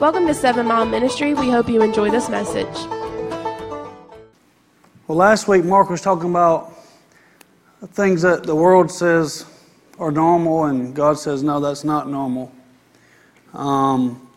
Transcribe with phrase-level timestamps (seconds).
[0.00, 1.34] Welcome to Seven Mile Ministry.
[1.34, 2.66] We hope you enjoy this message.
[5.06, 6.72] Well, last week Mark was talking about
[7.90, 9.46] things that the world says
[10.00, 12.52] are normal, and God says, no, that's not normal.
[13.52, 14.28] Um,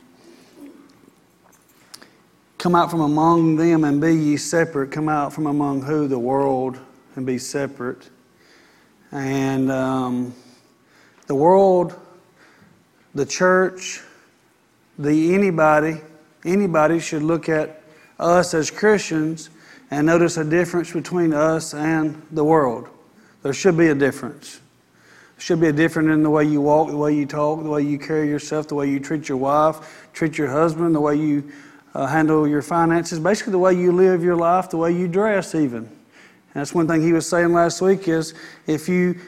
[2.60, 4.92] come out from among them and be ye separate.
[4.92, 6.08] Come out from among who?
[6.08, 6.78] The world,
[7.16, 8.12] and be separate.
[9.12, 10.36] And um,
[11.26, 12.00] the world,
[13.16, 14.02] the church,
[14.98, 16.02] the anybody,
[16.46, 17.82] anybody should look at
[18.20, 19.50] us as Christians
[19.92, 22.90] and notice a difference between us and the world.
[23.44, 24.60] There should be a difference.
[25.36, 27.70] There should be a difference in the way you walk, the way you talk, the
[27.70, 31.16] way you carry yourself, the way you treat your wife, treat your husband, the way
[31.16, 31.52] you
[31.94, 35.56] uh, handle your finances, basically the way you live your life, the way you dress,
[35.56, 35.90] even.
[36.54, 38.34] That's one thing he was saying last week is
[38.66, 39.20] if you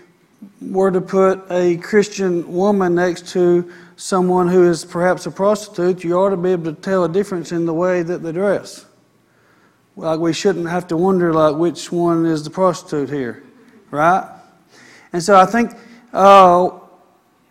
[0.62, 6.14] were to put a Christian woman next to someone who is perhaps a prostitute, you
[6.14, 8.86] ought to be able to tell a difference in the way that they dress.
[9.98, 13.44] Like we shouldn't have to wonder like which one is the prostitute here,
[13.92, 14.26] right?
[15.12, 15.72] And so I think
[16.14, 16.70] uh,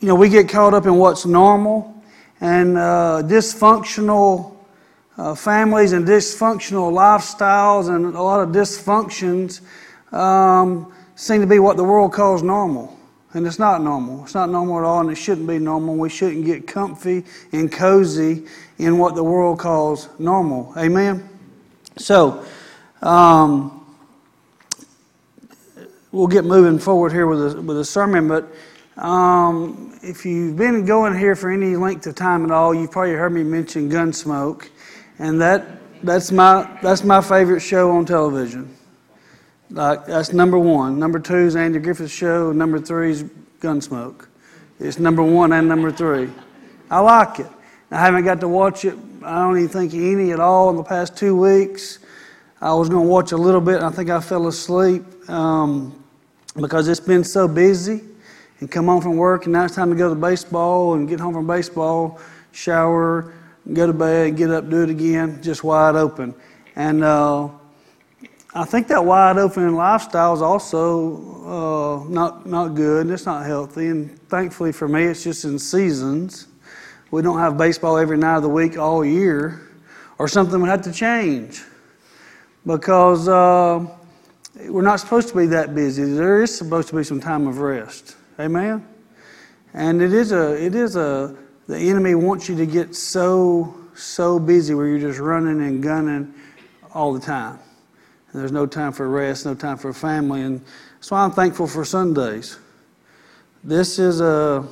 [0.00, 2.03] you know we get caught up in what's normal
[2.41, 4.56] and uh, dysfunctional
[5.19, 9.61] uh, families and dysfunctional lifestyles and a lot of dysfunctions
[10.14, 12.98] um, seem to be what the world calls normal.
[13.34, 14.25] And it's not normal.
[14.25, 15.97] It's not normal at all, and it shouldn't be normal.
[15.97, 18.47] We shouldn't get comfy and cozy
[18.79, 20.73] in what the world calls normal.
[20.77, 21.29] Amen?
[21.97, 22.45] So,
[23.03, 23.87] um,
[26.11, 28.48] we'll get moving forward here with a, with a sermon, but
[28.97, 33.13] um, if you've been going here for any length of time at all, you've probably
[33.13, 34.69] heard me mention Gunsmoke
[35.19, 35.67] and that
[36.03, 38.75] that's my that's my favorite show on television.
[39.70, 40.98] Like that's number one.
[40.98, 42.52] Number two is Andy Griffith's show.
[42.52, 43.24] Number three is
[43.61, 44.27] Gunsmoke.
[44.80, 46.30] It's number one and number three.
[46.91, 47.47] I like it.
[47.91, 48.94] I haven't got to watch it.
[49.22, 51.98] I don't even think any at all in the past two weeks.
[52.61, 53.77] I was going to watch a little bit.
[53.77, 56.02] And I think I fell asleep um,
[56.57, 58.02] because it's been so busy.
[58.61, 61.20] And come home from work, and now it's time to go to baseball and get
[61.20, 62.18] home from baseball,
[62.51, 63.33] shower,
[63.73, 66.34] go to bed, get up, do it again, just wide open.
[66.74, 67.51] And uh,
[68.58, 73.08] I think that wide open lifestyle is also uh, not, not good.
[73.08, 73.86] It's not healthy.
[73.86, 76.48] And thankfully for me, it's just in seasons.
[77.13, 79.61] We don't have baseball every night of the week all year,
[80.19, 81.63] or something would have to change
[82.67, 83.86] because uh,
[84.67, 86.02] we're not supposed to be that busy.
[86.02, 88.17] There is supposed to be some time of rest.
[88.40, 88.85] Amen?
[89.73, 91.36] And it is a, it is a,
[91.69, 96.35] the enemy wants you to get so, so busy where you're just running and gunning
[96.92, 97.61] all the time.
[98.39, 100.43] There's no time for rest, no time for family.
[100.43, 100.61] And
[100.95, 102.57] that's why I'm thankful for Sundays.
[103.65, 104.65] This is a,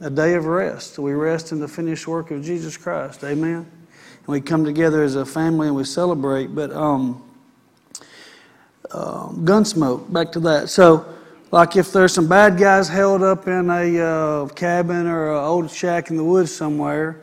[0.00, 0.98] a day of rest.
[0.98, 3.24] We rest in the finished work of Jesus Christ.
[3.24, 3.56] Amen.
[3.56, 6.54] And we come together as a family and we celebrate.
[6.54, 7.22] But um,
[8.90, 10.68] uh, Gunsmoke, back to that.
[10.68, 11.06] So,
[11.50, 15.70] like if there's some bad guys held up in a uh, cabin or an old
[15.70, 17.22] shack in the woods somewhere,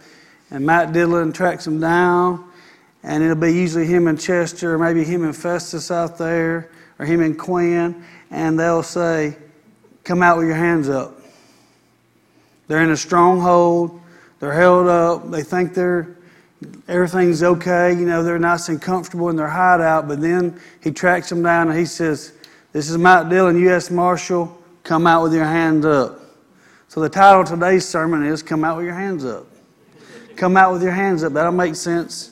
[0.49, 2.50] and Matt Dillon tracks them down,
[3.03, 6.69] and it'll be usually him and Chester, or maybe him and Festus out there,
[6.99, 7.97] or him and Quint,
[8.29, 9.35] and they'll say,
[10.03, 11.13] Come out with your hands up.
[12.67, 13.99] They're in a stronghold,
[14.39, 16.15] they're held up, they think they're
[16.87, 21.29] everything's okay, you know, they're nice and comfortable in their hideout, but then he tracks
[21.29, 22.33] them down and he says,
[22.71, 23.91] this is Matt Dillon, U.S.
[23.91, 24.57] Marshal.
[24.83, 26.21] Come out with your hands up.
[26.87, 29.45] So the title of today's sermon is Come Out with Your Hands Up.
[30.37, 31.33] Come out with your hands up.
[31.33, 32.30] That'll make sense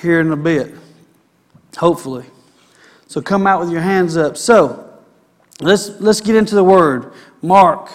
[0.00, 0.74] here in a bit,
[1.76, 2.26] hopefully.
[3.06, 4.36] So come out with your hands up.
[4.36, 4.88] So
[5.60, 7.12] let's, let's get into the Word.
[7.42, 7.90] Mark,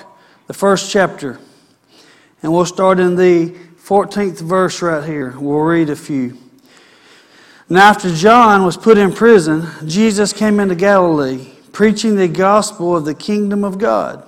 [0.47, 1.39] the first chapter.
[2.43, 3.55] And we'll start in the
[3.85, 5.33] 14th verse right here.
[5.37, 6.37] We'll read a few.
[7.67, 13.05] Now, after John was put in prison, Jesus came into Galilee, preaching the gospel of
[13.05, 14.27] the kingdom of God,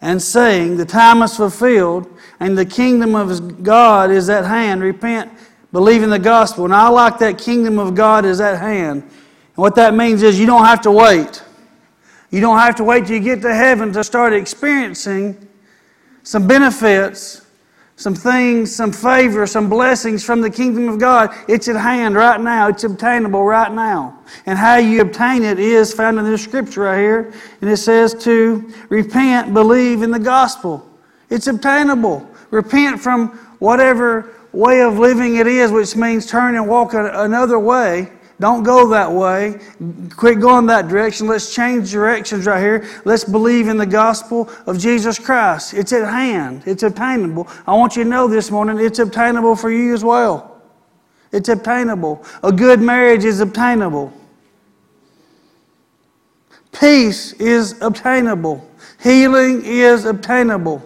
[0.00, 4.82] and saying, The time is fulfilled, and the kingdom of God is at hand.
[4.82, 5.30] Repent,
[5.72, 6.64] believe in the gospel.
[6.64, 9.02] And I like that kingdom of God is at hand.
[9.02, 11.42] And what that means is you don't have to wait.
[12.30, 15.48] You don't have to wait till you get to heaven to start experiencing
[16.22, 17.42] some benefits
[18.00, 21.36] some things, some favor, some blessings from the kingdom of God.
[21.46, 22.68] It's at hand right now.
[22.68, 24.20] It's obtainable right now.
[24.46, 27.34] And how you obtain it is found in this scripture right here.
[27.60, 30.88] And it says to repent, believe in the gospel.
[31.28, 32.26] It's obtainable.
[32.50, 38.10] Repent from whatever way of living it is, which means turn and walk another way.
[38.40, 39.60] Don't go that way.
[40.16, 41.26] Quit going that direction.
[41.26, 42.88] Let's change directions right here.
[43.04, 45.74] Let's believe in the gospel of Jesus Christ.
[45.74, 47.48] It's at hand, it's obtainable.
[47.66, 50.62] I want you to know this morning it's obtainable for you as well.
[51.32, 52.24] It's obtainable.
[52.42, 54.12] A good marriage is obtainable.
[56.72, 58.66] Peace is obtainable.
[59.02, 60.82] Healing is obtainable.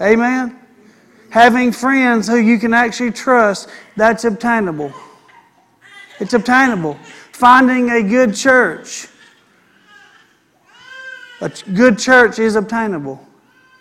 [0.00, 0.58] Amen?
[1.32, 4.92] Having friends who you can actually trust, that's obtainable.
[6.20, 6.98] It's obtainable.
[7.32, 9.08] Finding a good church.
[11.40, 13.18] A good church is obtainable.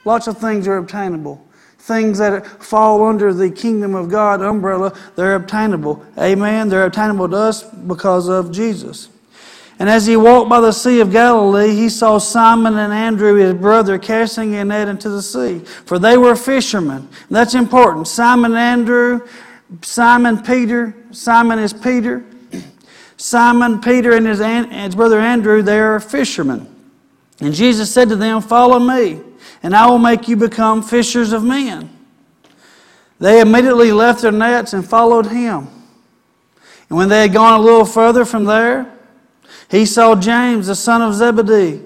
[0.06, 1.46] Lots of things are obtainable.
[1.78, 6.06] Things that fall under the kingdom of God umbrella, they're obtainable.
[6.18, 6.70] Amen.
[6.70, 9.10] They're obtainable to us because of Jesus.
[9.82, 13.56] And as he walked by the Sea of Galilee, he saw Simon and Andrew, his
[13.56, 17.10] brother, casting a net into the sea, for they were fishermen.
[17.32, 18.08] That's important.
[18.08, 19.28] Simon Andrew,
[19.82, 22.24] Simon Peter, Simon is Peter.
[23.18, 26.68] Simon Peter and his, his brother Andrew, they are fishermen.
[27.40, 29.20] And Jesus said to them, Follow me,
[29.64, 31.90] and I will make you become fishers of men.
[33.18, 35.70] They immediately left their nets and followed him.
[36.88, 39.00] And when they had gone a little further from there,
[39.70, 41.82] he saw James, the son of Zebedee,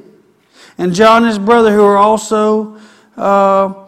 [0.77, 2.77] and John his brother, who were also
[3.17, 3.85] uh,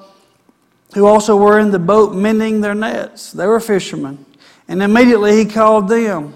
[0.94, 3.32] who also were in the boat mending their nets.
[3.32, 4.26] They were fishermen.
[4.68, 6.34] And immediately he called them.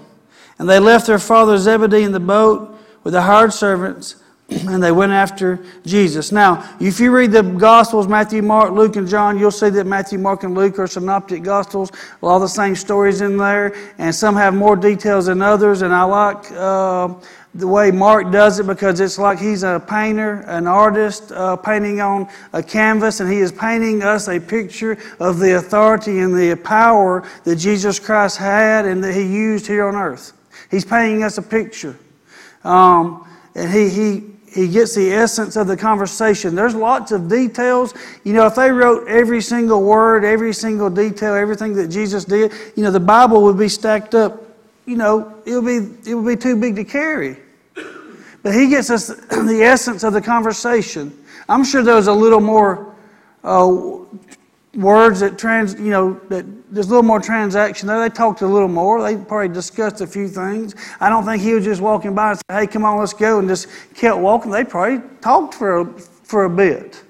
[0.58, 4.16] And they left their father Zebedee in the boat with the hired servants,
[4.68, 6.32] and they went after Jesus.
[6.32, 10.18] Now, if you read the Gospels, Matthew, Mark, Luke, and John, you'll see that Matthew,
[10.18, 11.90] Mark, and Luke are synoptic Gospels.
[12.22, 15.82] A lot of the same stories in there, and some have more details than others.
[15.82, 16.50] And I like.
[16.52, 17.14] Uh,
[17.54, 22.00] the way Mark does it because it's like he's a painter, an artist, uh, painting
[22.00, 26.54] on a canvas, and he is painting us a picture of the authority and the
[26.56, 30.32] power that Jesus Christ had and that he used here on earth.
[30.70, 31.98] He's painting us a picture.
[32.64, 36.54] Um, and he, he, he gets the essence of the conversation.
[36.54, 37.94] There's lots of details.
[38.24, 42.52] You know, if they wrote every single word, every single detail, everything that Jesus did,
[42.76, 44.42] you know, the Bible would be stacked up
[44.86, 47.36] you know, it would be, it would be too big to carry.
[48.42, 51.16] But he gets us the essence of the conversation.
[51.48, 52.94] I'm sure there was a little more
[53.44, 53.76] uh,
[54.74, 58.00] words that trans, you know, that there's a little more transaction there.
[58.00, 59.02] They talked a little more.
[59.02, 60.74] They probably discussed a few things.
[61.00, 63.38] I don't think he was just walking by and said, "Hey, come on, let's go,"
[63.38, 64.50] and just kept walking.
[64.50, 67.02] They probably talked for a, for a bit.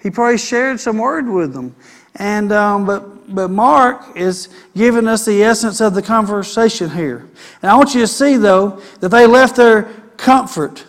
[0.00, 1.74] He probably shared some word with them,
[2.16, 7.28] and um, but but Mark is giving us the essence of the conversation here.
[7.62, 9.84] And I want you to see, though, that they left their
[10.16, 10.84] comfort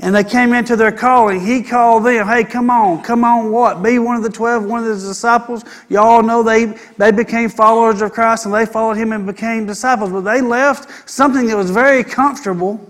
[0.00, 1.44] and they came into their calling.
[1.44, 3.82] He called them, hey, come on, come on, what?
[3.82, 5.64] Be one of the twelve, one of the disciples.
[5.88, 9.66] You all know they, they became followers of Christ and they followed him and became
[9.66, 10.10] disciples.
[10.10, 12.80] But they left something that was very comfortable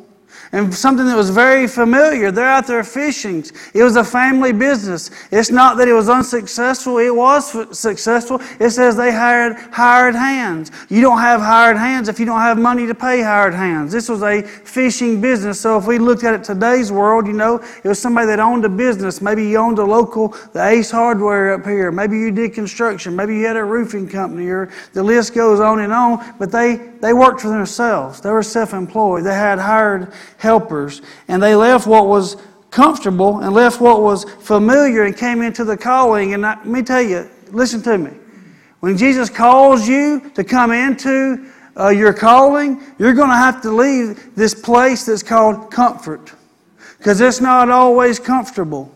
[0.53, 2.31] and something that was very familiar.
[2.31, 3.45] They're out there fishing.
[3.75, 5.11] It was a family business.
[5.31, 8.41] It's not that it was unsuccessful, it was successful.
[8.59, 10.71] It says they hired hired hands.
[10.89, 13.93] You don't have hired hands if you don't have money to pay hired hands.
[13.93, 15.61] This was a fishing business.
[15.61, 18.65] So if we looked at it today's world, you know, it was somebody that owned
[18.65, 19.21] a business.
[19.21, 21.93] Maybe you owned a local, the Ace Hardware up here.
[21.93, 23.15] Maybe you did construction.
[23.15, 26.35] Maybe you had a roofing company, or the list goes on and on.
[26.39, 28.21] But they, they worked for themselves.
[28.21, 29.25] They were self employed.
[29.25, 31.03] They had hired helpers.
[31.29, 32.37] And they left what was
[32.71, 36.35] comfortable and left what was familiar and came into the calling.
[36.35, 38.13] And I, let me tell you, listen to me.
[38.81, 43.71] When Jesus calls you to come into uh, your calling, you're going to have to
[43.71, 46.33] leave this place that's called comfort
[46.99, 48.93] because it's not always comfortable.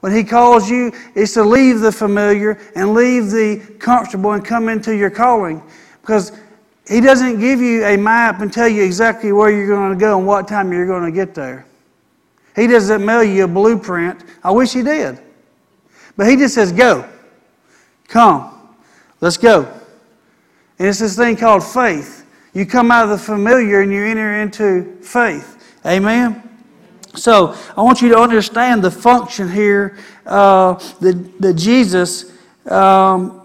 [0.00, 4.68] When He calls you, it's to leave the familiar and leave the comfortable and come
[4.68, 5.62] into your calling
[6.00, 6.32] because
[6.88, 10.18] he doesn't give you a map and tell you exactly where you're going to go
[10.18, 11.64] and what time you're going to get there.
[12.56, 14.24] He doesn't mail you a blueprint.
[14.42, 15.20] I wish He did.
[16.16, 17.08] But He just says, Go.
[18.08, 18.76] Come.
[19.20, 19.62] Let's go.
[20.78, 22.26] And it's this thing called faith.
[22.52, 25.78] You come out of the familiar and you enter into faith.
[25.86, 26.42] Amen?
[27.14, 29.96] So I want you to understand the function here
[30.26, 32.32] uh, that, that Jesus.
[32.66, 33.41] Um,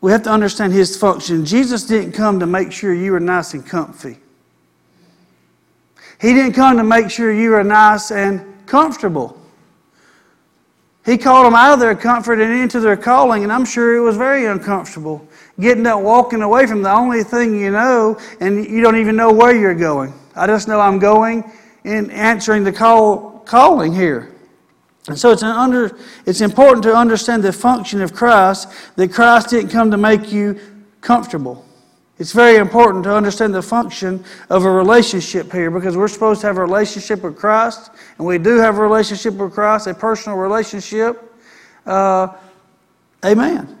[0.00, 1.44] we have to understand his function.
[1.44, 4.18] Jesus didn't come to make sure you were nice and comfy.
[6.20, 9.36] He didn't come to make sure you were nice and comfortable.
[11.04, 14.00] He called them out of their comfort and into their calling, and I'm sure it
[14.00, 15.26] was very uncomfortable.
[15.58, 19.32] Getting up, walking away from the only thing you know, and you don't even know
[19.32, 20.12] where you're going.
[20.36, 21.50] I just know I'm going
[21.84, 24.34] and answering the call, calling here.
[25.08, 29.48] And so it's, an under, it's important to understand the function of Christ, that Christ
[29.48, 30.60] didn't come to make you
[31.00, 31.64] comfortable.
[32.18, 36.48] It's very important to understand the function of a relationship here because we're supposed to
[36.48, 40.36] have a relationship with Christ, and we do have a relationship with Christ, a personal
[40.36, 41.34] relationship.
[41.86, 42.28] Uh,
[43.24, 43.78] amen.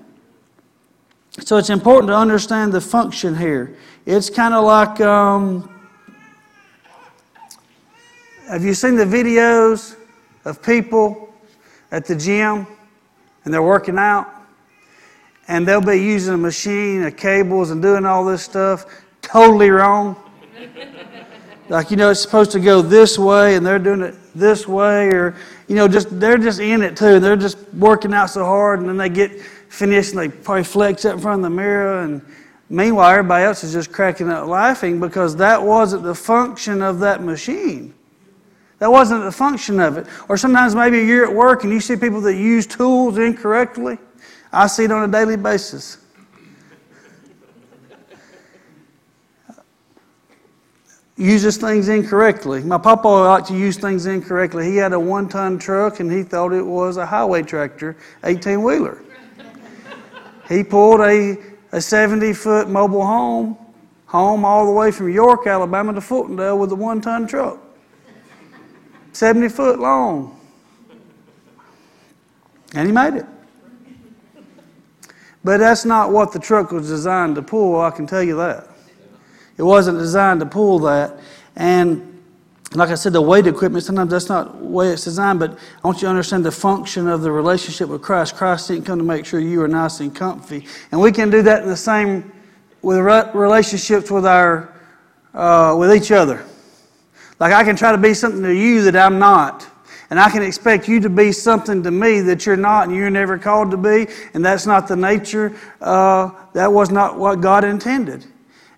[1.40, 3.76] So it's important to understand the function here.
[4.06, 5.68] It's kind of like um,
[8.48, 9.96] have you seen the videos
[10.44, 11.32] of people
[11.90, 12.66] at the gym
[13.44, 14.40] and they're working out?
[15.50, 18.86] and they'll be using a machine, of cables, and doing all this stuff
[19.20, 20.14] totally wrong.
[21.68, 25.08] like, you know, it's supposed to go this way, and they're doing it this way,
[25.08, 25.34] or,
[25.66, 28.88] you know, just they're just in it too, they're just working out so hard, and
[28.88, 32.22] then they get finished, and they probably flex up in front of the mirror, and
[32.68, 37.24] meanwhile, everybody else is just cracking up laughing because that wasn't the function of that
[37.24, 37.92] machine.
[38.80, 40.06] That wasn't the function of it.
[40.28, 43.98] Or sometimes maybe you're at work and you see people that use tools incorrectly.
[44.52, 45.98] I see it on a daily basis.
[51.18, 52.62] Uses things incorrectly.
[52.62, 54.64] My papa liked to use things incorrectly.
[54.64, 58.62] He had a one ton truck and he thought it was a highway tractor, 18
[58.62, 59.02] wheeler.
[60.48, 61.36] he pulled a,
[61.72, 63.58] a 70 foot mobile home,
[64.06, 67.60] home all the way from York, Alabama to Fultondale with a one ton truck.
[69.12, 70.38] 70 foot long.
[72.74, 73.26] And he made it.
[75.42, 78.68] But that's not what the truck was designed to pull, I can tell you that.
[79.56, 81.18] It wasn't designed to pull that.
[81.56, 82.22] And
[82.74, 85.86] like I said, the weight equipment, sometimes that's not the way it's designed, but I
[85.86, 88.36] want you to understand the function of the relationship with Christ.
[88.36, 90.66] Christ didn't come to make sure you are nice and comfy.
[90.92, 92.32] And we can do that in the same
[92.82, 94.72] with relationships with our
[95.34, 96.44] uh, with each other.
[97.40, 99.66] Like I can try to be something to you that I'm not.
[100.10, 103.10] And I can expect you to be something to me that you're not and you're
[103.10, 107.64] never called to be, and that's not the nature, uh, that was not what God
[107.64, 108.26] intended.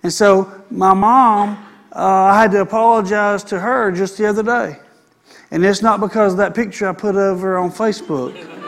[0.03, 4.79] And so my mom, uh, I had to apologize to her just the other day.
[5.51, 8.37] And it's not because of that picture I put over on Facebook.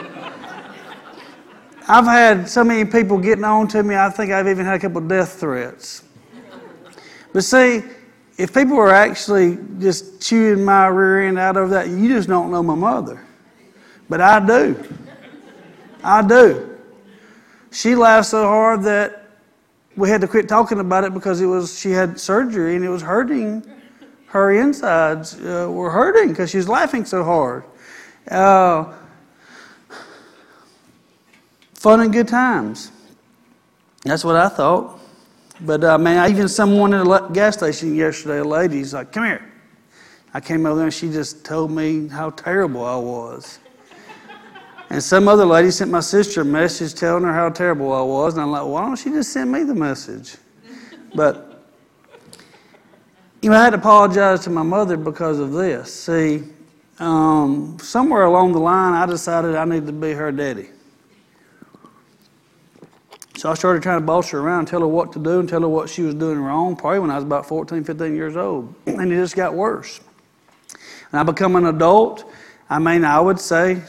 [1.87, 4.79] I've had so many people getting on to me, I think I've even had a
[4.79, 6.03] couple death threats.
[7.31, 7.83] But see,
[8.37, 12.51] if people were actually just chewing my rear end out of that, you just don't
[12.51, 13.25] know my mother.
[14.09, 14.83] But I do.
[16.03, 16.77] I do.
[17.71, 19.25] She laughed so hard that
[19.95, 22.89] we had to quit talking about it because it was she had surgery and it
[22.89, 23.63] was hurting.
[24.27, 27.63] Her insides uh, were hurting because she was laughing so hard.
[28.29, 28.93] Uh,
[31.73, 32.91] fun and good times.
[34.03, 34.94] That's what I thought.
[35.61, 39.51] But uh, man, even someone at a gas station yesterday, a lady's like, "Come here."
[40.35, 43.57] I came over there and she just told me how terrible I was.
[44.89, 48.33] And some other lady sent my sister a message telling her how terrible I was,
[48.33, 50.35] and I'm like, why don't she just send me the message?
[51.15, 51.63] But
[53.41, 55.93] you know, I had to apologize to my mother because of this.
[55.93, 56.43] See,
[56.99, 60.69] um, somewhere along the line, I decided I needed to be her daddy.
[63.37, 65.61] So I started trying to boss her around, tell her what to do, and tell
[65.61, 68.73] her what she was doing wrong, probably when I was about 14, 15 years old.
[68.85, 69.99] And it just got worse.
[71.11, 72.23] And I become an adult.
[72.69, 73.81] I mean, I would say,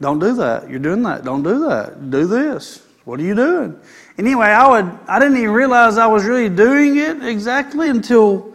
[0.00, 0.68] don't do that.
[0.68, 1.24] You're doing that.
[1.24, 2.10] Don't do that.
[2.10, 2.86] Do this.
[3.04, 3.78] What are you doing?
[4.18, 4.98] Anyway, I would.
[5.08, 8.54] I didn't even realize I was really doing it exactly until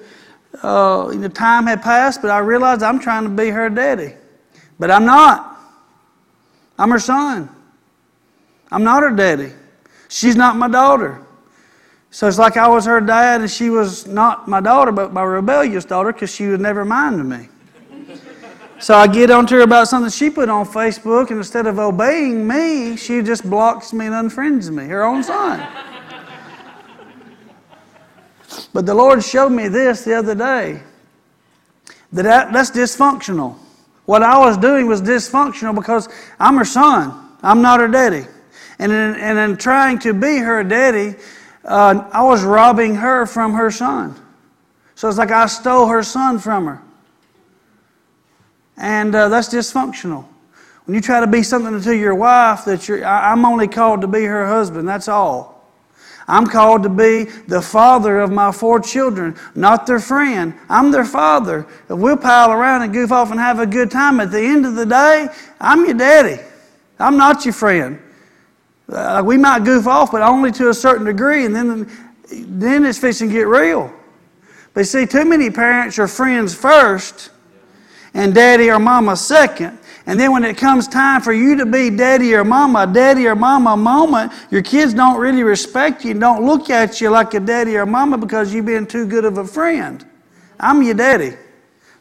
[0.62, 2.22] uh, the time had passed.
[2.22, 4.14] But I realized I'm trying to be her daddy,
[4.78, 5.60] but I'm not.
[6.78, 7.50] I'm her son.
[8.72, 9.52] I'm not her daddy.
[10.16, 11.22] She's not my daughter.
[12.10, 15.24] So it's like I was her dad and she was not my daughter, but my
[15.24, 17.50] rebellious daughter because she would never mind me.
[18.80, 21.80] So I get on to her about something she put on Facebook, and instead of
[21.80, 25.68] obeying me, she just blocks me and unfriends me, her own son.
[28.72, 30.80] But the Lord showed me this the other day
[32.14, 33.58] that that's dysfunctional.
[34.06, 36.08] What I was doing was dysfunctional because
[36.40, 38.28] I'm her son, I'm not her daddy.
[38.80, 41.16] And in, and in trying to be her daddy,
[41.64, 44.16] uh, I was robbing her from her son.
[44.96, 46.82] So it's like I stole her son from her.
[48.78, 50.26] And uh, that's dysfunctional.
[50.86, 54.08] When you try to be something to your wife, that you're, I'm only called to
[54.08, 55.56] be her husband, that's all.
[56.28, 60.56] I'm called to be the father of my four children, not their friend.
[60.70, 61.68] I'm their father.
[61.88, 64.66] If we'll pile around and goof off and have a good time, at the end
[64.66, 65.28] of the day,
[65.60, 66.42] I'm your daddy.
[67.00, 68.00] I'm not your friend.
[68.88, 71.90] Uh, we might goof off, but only to a certain degree, and then,
[72.30, 73.92] then it's fixing to get real.
[74.74, 77.30] But see, too many parents are friends first
[78.14, 79.80] and daddy or mama second.
[80.08, 83.36] And then when it comes time for you to be daddy or mama, daddy or
[83.36, 87.40] mama moment, your kids don't really respect you and don't look at you like a
[87.40, 90.06] daddy or mama because you've been too good of a friend.
[90.60, 91.36] I'm your daddy,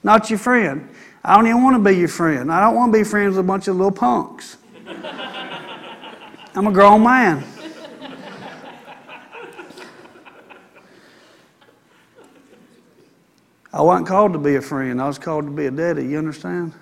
[0.02, 0.88] not your friend.
[1.24, 2.52] I don't even want to be your friend.
[2.52, 4.58] I don't want to be friends with a bunch of little punks.
[6.56, 7.44] I'm a grown man.
[13.72, 15.02] I wasn't called to be a friend.
[15.02, 16.06] I was called to be a daddy.
[16.06, 16.72] You understand?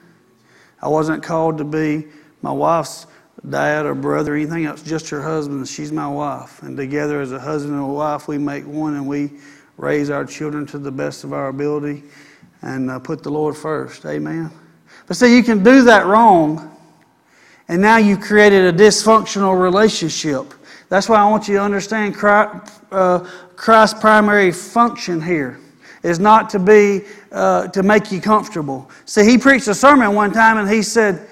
[0.83, 2.07] I wasn't called to be
[2.43, 3.07] my wife's
[3.49, 5.67] dad or brother or anything else, just her husband.
[5.67, 6.63] She's my wife.
[6.63, 9.31] And together as a husband and a wife, we make one and we
[9.79, 12.03] raise our children to the best of our ability
[12.61, 14.05] and uh, put the Lord first.
[14.05, 14.51] Amen.
[15.07, 16.72] But see, you can do that wrong,
[17.69, 20.55] and now you've created a dysfunctional relationship.
[20.89, 23.27] That's why I want you to understand uh,
[23.57, 25.59] Christ's primary function here
[26.03, 28.91] is not to be uh, to make you comfortable.
[29.07, 31.27] See, he preached a sermon one time, and he said,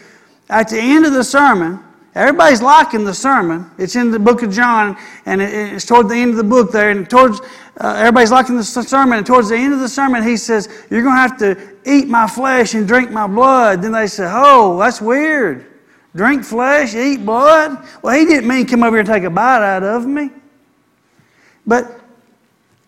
[0.49, 1.80] at the end of the sermon,
[2.14, 3.70] everybody's liking the sermon.
[3.78, 4.96] It's in the book of John,
[5.26, 7.40] and it's toward the end of the book there, and towards
[7.80, 9.18] uh, everybody's liking the sermon.
[9.18, 12.08] And towards the end of the sermon, he says, "You're going to have to eat
[12.08, 15.66] my flesh and drink my blood." Then they say, "Oh, that's weird."
[16.14, 17.87] Drink flesh, eat blood?
[18.02, 20.31] Well, he didn't mean come over here and take a bite out of me.
[21.67, 22.00] But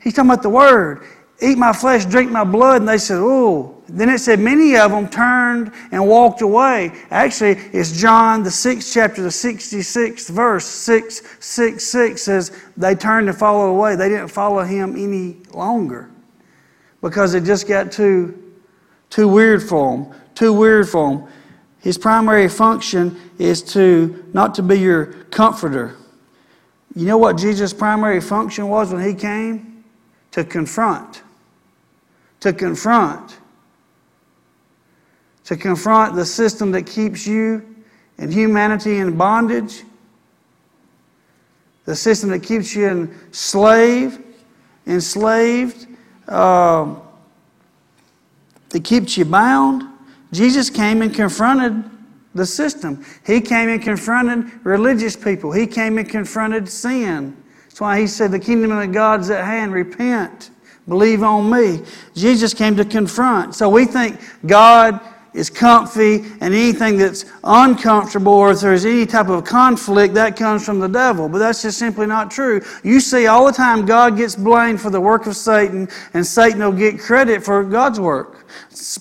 [0.01, 1.05] he's talking about the word
[1.43, 2.83] eat my flesh, drink my blood.
[2.83, 3.77] And they said, oh.
[3.89, 6.93] Then it said many of them turned and walked away.
[7.11, 13.71] Actually, it's John, the 6th chapter, the 66th verse, 666 says they turned and followed
[13.71, 13.97] away.
[13.97, 16.11] They didn't follow him any longer
[17.03, 18.55] because it just got too,
[19.11, 20.15] too weird for them.
[20.35, 21.29] Too weird for them.
[21.83, 25.97] His primary function is to not to be your comforter.
[26.95, 29.85] You know what Jesus' primary function was when he came?
[30.33, 31.23] To confront
[32.43, 33.39] to confront.
[35.45, 37.65] To confront the system that keeps you
[38.19, 39.85] and humanity in bondage,
[41.85, 44.21] the system that keeps you enslaved,
[44.89, 45.87] enslaved,
[46.27, 46.95] uh,
[48.71, 49.85] that keeps you bound.
[50.33, 51.91] Jesus came and confronted
[52.35, 53.05] the system.
[53.27, 55.53] He came and confronted religious people.
[55.53, 57.37] He came and confronted sin.
[57.65, 59.73] That's why he said, The kingdom of God's at hand.
[59.73, 60.51] Repent.
[60.89, 61.83] Believe on me.
[62.15, 63.55] Jesus came to confront.
[63.55, 65.01] So we think God
[65.35, 70.65] is comfy and anything that's uncomfortable or if there's any type of conflict, that comes
[70.65, 71.29] from the devil.
[71.29, 72.61] But that's just simply not true.
[72.85, 76.61] You see all the time God gets blamed for the work of Satan and Satan
[76.61, 78.47] will get credit for God's work.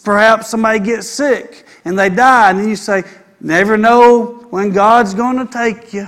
[0.04, 3.04] Perhaps somebody gets sick and they die and then you say,
[3.41, 6.08] never know when God's going to take you.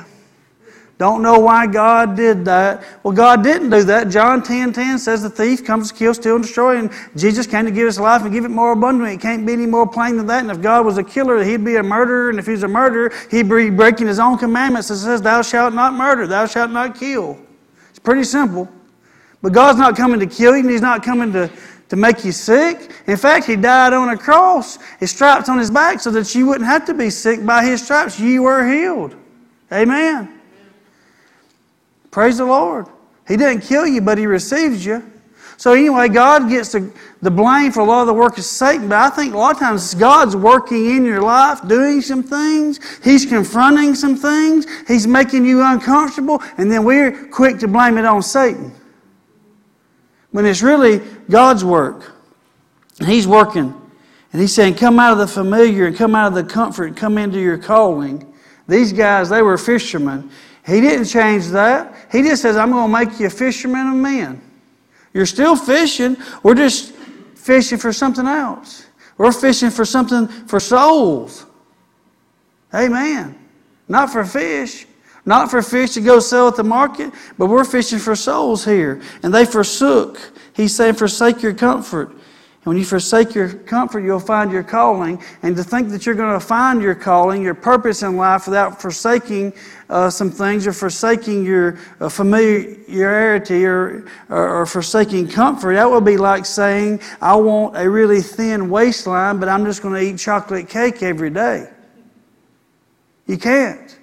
[0.99, 2.83] Don't know why God did that.
[3.03, 4.09] Well, God didn't do that.
[4.09, 6.77] John 10 10 says the thief comes to kill, steal, and destroy.
[6.77, 9.15] And Jesus came to give us life and give it more abundantly.
[9.15, 10.41] It can't be any more plain than that.
[10.41, 12.29] And if God was a killer, he'd be a murderer.
[12.29, 14.91] And if he's a murderer, he'd be breaking his own commandments.
[14.91, 17.39] It says, Thou shalt not murder, thou shalt not kill.
[17.89, 18.69] It's pretty simple.
[19.43, 21.51] But God's not coming to kill you, and He's not coming to,
[21.89, 22.91] to make you sick.
[23.07, 26.47] In fact, He died on a cross, His stripes on His back, so that you
[26.47, 28.19] wouldn't have to be sick by His stripes.
[28.19, 29.15] You were healed.
[29.71, 30.32] Amen.
[32.13, 32.85] Praise the Lord.
[33.27, 35.03] He didn't kill you, but He receives you.
[35.57, 38.87] So, anyway, God gets the, the blame for a lot of the work of Satan,
[38.87, 42.79] but I think a lot of times God's working in your life, doing some things.
[43.03, 44.67] He's confronting some things.
[44.87, 48.71] He's making you uncomfortable, and then we're quick to blame it on Satan.
[50.29, 52.13] When it's really God's work.
[52.99, 53.73] And He's working.
[54.31, 56.97] And He's saying, Come out of the familiar and come out of the comfort and
[56.97, 58.31] come into your calling.
[58.67, 60.29] These guys, they were fishermen.
[60.65, 61.93] He didn't change that.
[62.11, 64.41] He just says, I'm going to make you a fisherman of men.
[65.13, 66.17] You're still fishing.
[66.41, 66.93] We're just
[67.35, 68.85] fishing for something else.
[69.17, 71.45] We're fishing for something for souls.
[72.73, 73.37] Amen.
[73.87, 74.87] Not for fish.
[75.25, 79.01] Not for fish to go sell at the market, but we're fishing for souls here.
[79.21, 80.19] And they forsook.
[80.53, 82.11] He's saying, forsake your comfort.
[82.63, 85.21] And when you forsake your comfort, you'll find your calling.
[85.41, 88.81] And to think that you're going to find your calling, your purpose in life, without
[88.81, 89.51] forsaking
[89.89, 96.05] uh, some things or forsaking your uh, familiarity or, or, or, forsaking comfort, that would
[96.05, 100.17] be like saying, I want a really thin waistline, but I'm just going to eat
[100.17, 101.69] chocolate cake every day.
[103.27, 103.99] You can't.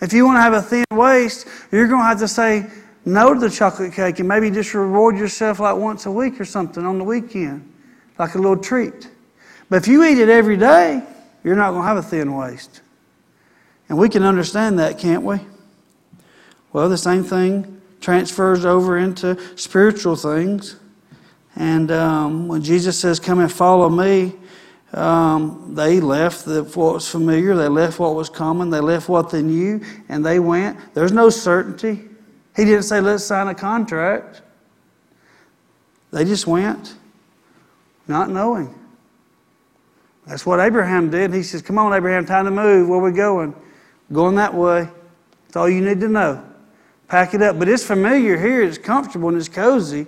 [0.00, 2.70] If you want to have a thin waist, you're going to have to say
[3.04, 6.44] no to the chocolate cake and maybe just reward yourself like once a week or
[6.44, 7.74] something on the weekend
[8.18, 9.10] like a little treat.
[9.68, 11.02] But if you eat it every day,
[11.44, 12.82] you're not going to have a thin waist.
[13.88, 15.40] And we can understand that, can't we?
[16.72, 20.76] Well, the same thing transfers over into spiritual things.
[21.56, 24.34] And um, when Jesus says, Come and follow me,
[24.94, 29.28] Um, they left the, what was familiar, they left what was common, they left what
[29.28, 30.78] they knew, and they went.
[30.94, 32.08] There's no certainty.
[32.56, 34.40] He didn't say, let's sign a contract.
[36.10, 36.96] They just went,
[38.08, 38.74] not knowing.
[40.26, 41.32] That's what Abraham did.
[41.32, 42.88] He says, Come on, Abraham, time to move.
[42.88, 43.54] Where we going?
[44.12, 44.88] Going that way.
[45.46, 46.44] That's all you need to know.
[47.08, 47.58] Pack it up.
[47.58, 50.06] But it's familiar here, it's comfortable and it's cozy.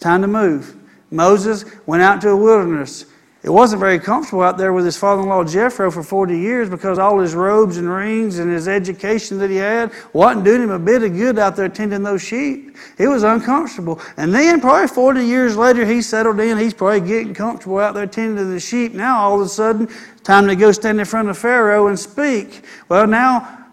[0.00, 0.76] Time to move.
[1.10, 3.06] Moses went out to a wilderness.
[3.46, 6.68] It wasn't very comfortable out there with his father in law Jethro for 40 years
[6.68, 10.70] because all his robes and rings and his education that he had wasn't doing him
[10.70, 12.76] a bit of good out there tending those sheep.
[12.98, 14.00] It was uncomfortable.
[14.16, 16.58] And then, probably 40 years later, he settled in.
[16.58, 18.94] He's probably getting comfortable out there tending the sheep.
[18.94, 19.88] Now, all of a sudden,
[20.24, 22.64] time to go stand in front of Pharaoh and speak.
[22.88, 23.66] Well, now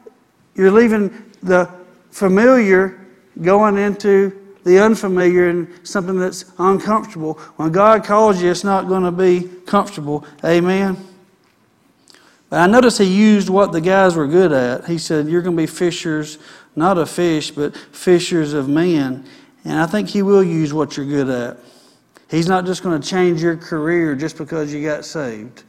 [0.53, 1.67] you're leaving the
[2.11, 3.07] familiar
[3.41, 7.33] going into the unfamiliar and something that's uncomfortable.
[7.57, 10.25] When God calls you, it's not going to be comfortable.
[10.43, 10.97] Amen.
[12.49, 14.85] But I noticed he used what the guys were good at.
[14.85, 16.37] He said, You're going to be fishers,
[16.75, 19.25] not of fish, but fishers of men.
[19.65, 21.57] And I think he will use what you're good at.
[22.29, 25.63] He's not just going to change your career just because you got saved.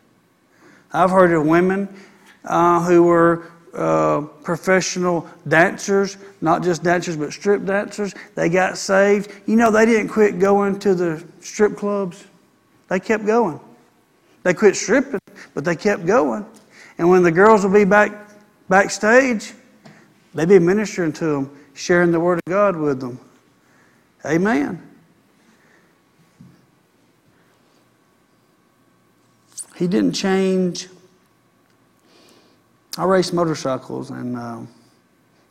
[0.92, 1.88] I've heard of women
[2.44, 8.14] uh, who were uh, professional dancers, not just dancers, but strip dancers.
[8.34, 9.32] They got saved.
[9.46, 12.24] You know, they didn't quit going to the strip clubs,
[12.88, 13.60] they kept going.
[14.42, 15.20] They quit stripping,
[15.54, 16.44] but they kept going.
[16.98, 18.12] And when the girls would be back
[18.68, 19.52] backstage,
[20.34, 23.18] they'd be ministering to them, sharing the Word of God with them.
[24.24, 24.82] Amen.
[29.76, 30.88] He didn't change
[32.96, 34.61] I raced motorcycles, and uh,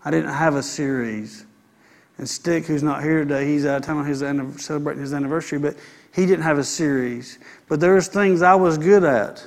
[0.05, 1.45] I didn't have a series.
[2.17, 4.19] And Stick, who's not here today, he's out of town his
[4.63, 5.75] celebrating his anniversary, but
[6.13, 7.39] he didn't have a series.
[7.67, 9.45] But there was things I was good at.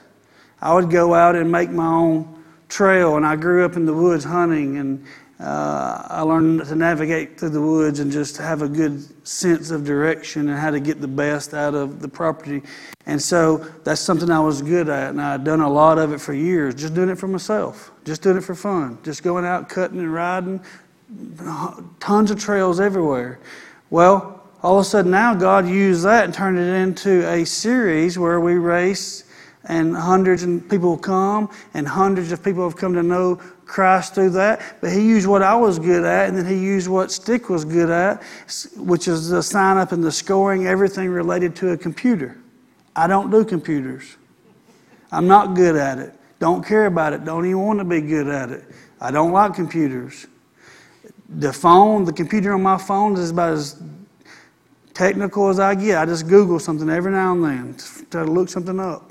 [0.60, 3.94] I would go out and make my own trail, and I grew up in the
[3.94, 5.04] woods hunting, and
[5.38, 9.84] uh, I learned to navigate through the woods and just have a good sense of
[9.84, 12.62] direction and how to get the best out of the property.
[13.04, 16.20] And so that's something I was good at, and I'd done a lot of it
[16.20, 19.68] for years, just doing it for myself, just doing it for fun, just going out
[19.68, 20.60] cutting and riding,
[22.00, 23.38] tons of trails everywhere.
[23.90, 28.18] Well, all of a sudden now God used that and turned it into a series
[28.18, 29.24] where we race
[29.68, 34.30] and hundreds of people come and hundreds of people have come to know Christ through
[34.30, 37.50] that, but he used what I was good at, and then he used what Stick
[37.50, 38.22] was good at,
[38.76, 42.38] which is the sign up and the scoring, everything related to a computer.
[42.94, 44.16] I don't do computers.
[45.10, 46.14] I'm not good at it.
[46.38, 47.24] Don't care about it.
[47.24, 48.64] Don't even want to be good at it.
[49.00, 50.26] I don't like computers.
[51.28, 53.82] The phone, the computer on my phone is about as
[54.94, 55.98] technical as I get.
[55.98, 57.76] I just Google something every now and then
[58.10, 59.10] try to look something up.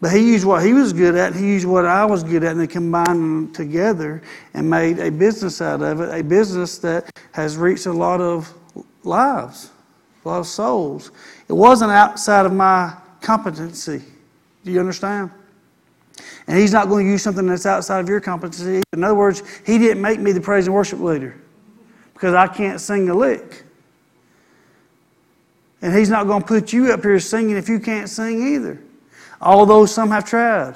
[0.00, 2.52] But he used what he was good at, he used what I was good at,
[2.52, 4.22] and they combined them together
[4.54, 8.52] and made a business out of it, a business that has reached a lot of
[9.02, 9.70] lives,
[10.24, 11.10] a lot of souls.
[11.48, 14.02] It wasn't outside of my competency.
[14.64, 15.32] Do you understand?
[16.46, 18.82] And he's not going to use something that's outside of your competency.
[18.92, 21.36] In other words, he didn't make me the praise and worship leader
[22.14, 23.64] because I can't sing a lick.
[25.82, 28.80] And he's not going to put you up here singing if you can't sing either
[29.40, 30.74] although some have tried.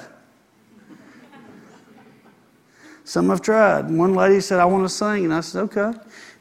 [3.05, 3.89] Some have tried.
[3.89, 5.25] One lady said, I want to sing.
[5.25, 5.91] And I said, okay.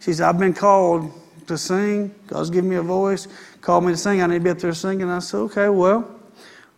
[0.00, 1.12] She said, I've been called
[1.46, 2.14] to sing.
[2.26, 3.28] God's given me a voice,
[3.60, 4.22] called me to sing.
[4.22, 5.08] I need to be up there singing.
[5.08, 6.08] I said, okay, well,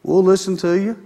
[0.03, 1.01] we'll listen to you.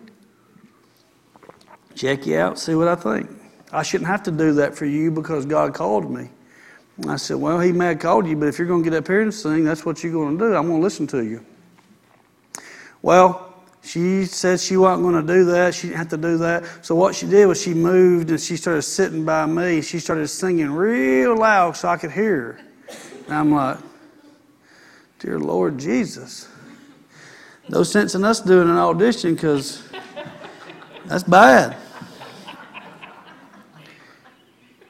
[1.95, 3.29] Check you out, see what I think.
[3.73, 6.31] I shouldn't have to do that for you because God called me.
[6.97, 8.97] And I said, well, He may have called you, but if you're going to get
[8.97, 10.55] up here and sing, that's what you're going to do.
[10.55, 11.45] I'm going to listen to you.
[13.03, 13.48] Well,
[13.83, 15.75] she said she wasn't going to do that.
[15.75, 16.85] She didn't have to do that.
[16.85, 19.81] So what she did was she moved and she started sitting by me.
[19.83, 22.61] She started singing real loud so I could hear her.
[23.27, 23.79] And I'm like,
[25.19, 26.49] Dear Lord Jesus.
[27.69, 29.83] No sense in us doing an audition because
[31.07, 31.77] that's bad.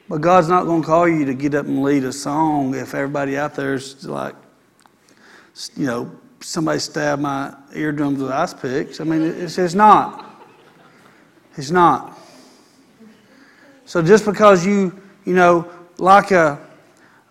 [0.07, 2.93] But God's not going to call you to get up and lead a song if
[2.93, 4.35] everybody out there is like,
[5.75, 8.99] you know, somebody stabbed my eardrums with ice picks.
[8.99, 10.25] I mean, it's, it's not.
[11.55, 12.17] It's not.
[13.85, 16.59] So just because you, you know, like a,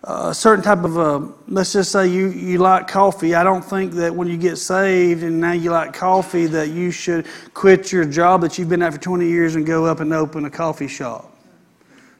[0.03, 3.93] a certain type of a, let's just say you, you like coffee, I don't think
[3.93, 8.05] that when you get saved and now you like coffee that you should quit your
[8.05, 10.87] job that you've been at for 20 years and go up and open a coffee
[10.87, 11.33] shop.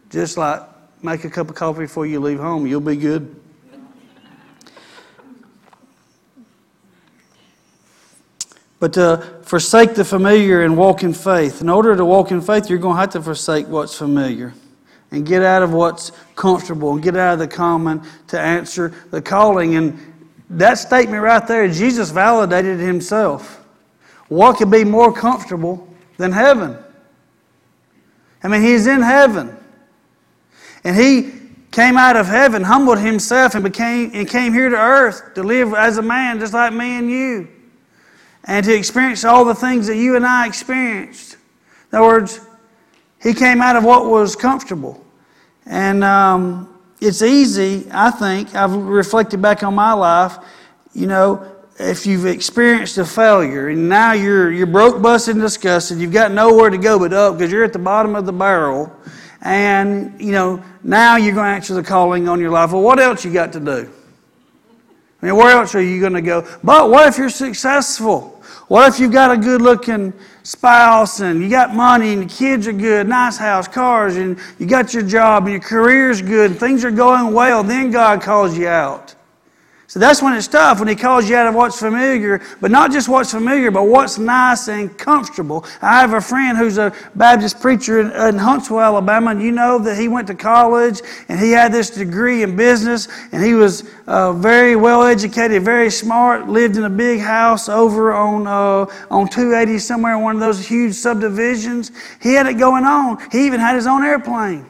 [0.10, 0.62] Just like
[1.04, 3.40] make a cup of coffee before you leave home, you'll be good.
[8.80, 11.62] But to forsake the familiar and walk in faith.
[11.62, 14.54] In order to walk in faith, you're going to have to forsake what's familiar
[15.12, 19.22] and get out of what's comfortable and get out of the common to answer the
[19.22, 19.76] calling.
[19.76, 20.00] And
[20.52, 23.66] that statement right there, Jesus validated himself.
[24.30, 25.88] What could be more comfortable
[26.18, 26.78] than heaven?
[28.42, 29.58] I mean, he's in heaven.
[30.84, 31.34] And he
[31.72, 35.74] came out of heaven, humbled himself, and became and came here to earth to live
[35.74, 37.48] as a man just like me and you.
[38.46, 41.38] And to experience all the things that you and I experienced.
[41.92, 42.40] In other words,
[43.22, 45.04] he came out of what was comfortable.
[45.66, 50.38] And um, it's easy, I think, I've reflected back on my life,
[50.94, 56.00] you know, if you've experienced a failure and now you're, you're broke, busted, and disgusted,
[56.00, 58.94] you've got nowhere to go but up because you're at the bottom of the barrel,
[59.42, 62.74] and, you know, now you're going to answer the calling on your life.
[62.74, 63.90] Well, what else you got to do?
[65.22, 66.48] I mean, where else are you going to go?
[66.64, 68.42] But what if you're successful?
[68.70, 72.68] What if you've got a good looking spouse and you got money and the kids
[72.68, 76.60] are good, nice house, cars, and you got your job and your career's good, and
[76.60, 79.16] things are going well, then God calls you out.
[79.90, 82.92] So that's when it's tough, when He calls you out of what's familiar, but not
[82.92, 85.66] just what's familiar, but what's nice and comfortable.
[85.82, 89.80] I have a friend who's a Baptist preacher in, in Huntsville, Alabama, and you know
[89.80, 93.90] that he went to college and he had this degree in business, and he was
[94.06, 99.28] uh, very well educated, very smart, lived in a big house over on, uh, on
[99.28, 101.92] 280 somewhere in one of those huge subdivisions.
[102.22, 103.18] He had it going on.
[103.32, 104.68] He even had his own airplane.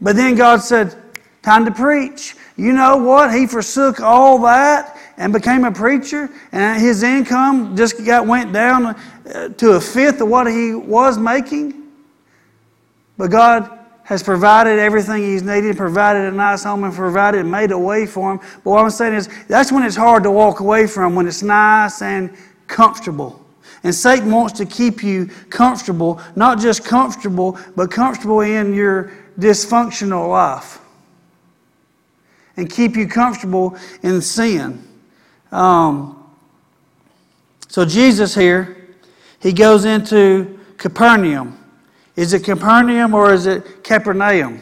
[0.00, 0.96] But then God said,
[1.42, 2.36] Time to preach.
[2.56, 3.34] You know what?
[3.34, 8.86] He forsook all that and became a preacher, and his income just got went down
[8.86, 11.82] uh, to a fifth of what he was making.
[13.16, 17.70] But God has provided everything he's needed, provided a nice home, and provided and made
[17.70, 18.38] a way for him.
[18.64, 21.42] But what I'm saying is, that's when it's hard to walk away from, when it's
[21.42, 22.36] nice and
[22.66, 23.38] comfortable.
[23.84, 30.28] And Satan wants to keep you comfortable, not just comfortable, but comfortable in your dysfunctional
[30.30, 30.81] life
[32.56, 34.86] and keep you comfortable in sin.
[35.50, 36.18] Um,
[37.68, 38.96] so, Jesus here,
[39.40, 41.58] he goes into Capernaum.
[42.16, 44.60] Is it Capernaum or is it Capernaum?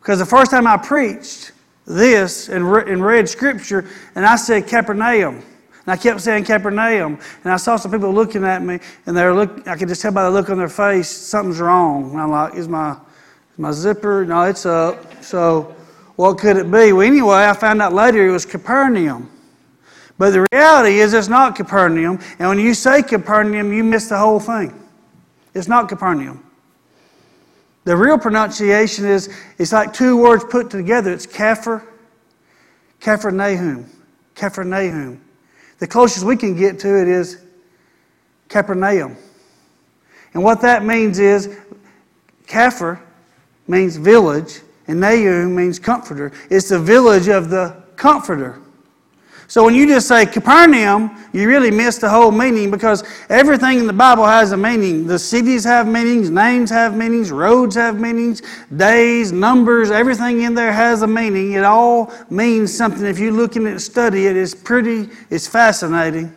[0.00, 1.52] Because the first time I preached
[1.86, 5.36] this and, re- and read Scripture, and I said Capernaum.
[5.36, 7.18] And I kept saying Capernaum.
[7.44, 10.02] And I saw some people looking at me, and they were look, I could just
[10.02, 12.12] tell by the look on their face, something's wrong.
[12.12, 12.96] And I'm like, is my
[13.60, 15.22] my zipper, no, it's up.
[15.22, 15.76] So,
[16.16, 16.94] what could it be?
[16.94, 19.30] Well, anyway, I found out later it was Capernaum.
[20.16, 22.18] But the reality is, it's not Capernaum.
[22.38, 24.72] And when you say Capernaum, you miss the whole thing.
[25.52, 26.42] It's not Capernaum.
[27.84, 31.12] The real pronunciation is it's like two words put together.
[31.12, 31.82] It's Kepher,
[33.02, 33.90] Nahum,
[34.34, 35.20] Kepher Nahum.
[35.80, 37.42] The closest we can get to it is
[38.48, 39.16] Capernaum.
[40.32, 41.58] And what that means is
[42.46, 43.00] Kepher
[43.70, 46.32] means village, and Nahum means comforter.
[46.50, 48.60] It's the village of the comforter.
[49.46, 53.86] So when you just say Capernaum, you really miss the whole meaning because everything in
[53.88, 55.08] the Bible has a meaning.
[55.08, 58.42] The cities have meanings, names have meanings, roads have meanings,
[58.76, 61.54] days, numbers, everything in there has a meaning.
[61.54, 63.04] It all means something.
[63.04, 66.32] If you look in it and study it, it's pretty, it's fascinating.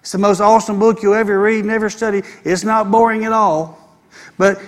[0.00, 2.22] It's the most awesome book you'll ever read and ever study.
[2.44, 3.78] It's not boring at all.
[4.38, 4.60] But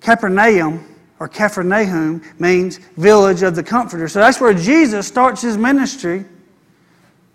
[0.00, 0.91] Capernaum
[1.22, 4.08] or Capernaum means village of the comforter.
[4.08, 6.24] So that's where Jesus starts his ministry.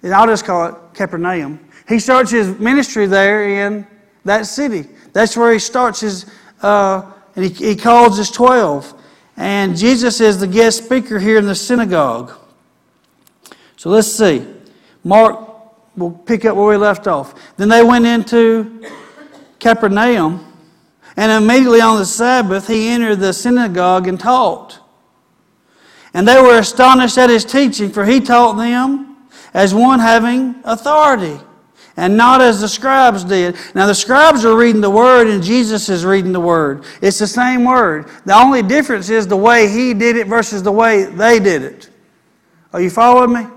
[0.03, 1.65] And I'll just call it Capernaum.
[1.87, 3.87] He starts his ministry there in
[4.25, 4.89] that city.
[5.13, 6.25] That's where he starts his,
[6.61, 8.93] uh, and he, he calls his 12.
[9.37, 12.33] And Jesus is the guest speaker here in the synagogue.
[13.77, 14.45] So let's see.
[15.05, 15.39] Mark,
[15.95, 17.55] we'll pick up where we left off.
[17.55, 18.85] Then they went into
[19.59, 20.43] Capernaum.
[21.17, 24.79] And immediately on the Sabbath, he entered the synagogue and taught.
[26.13, 29.17] And they were astonished at his teaching, for he taught them
[29.53, 31.39] as one having authority,
[31.95, 33.55] and not as the scribes did.
[33.73, 36.85] Now, the scribes are reading the word, and Jesus is reading the word.
[37.01, 38.07] It's the same word.
[38.25, 41.89] The only difference is the way he did it versus the way they did it.
[42.73, 43.56] Are you following me?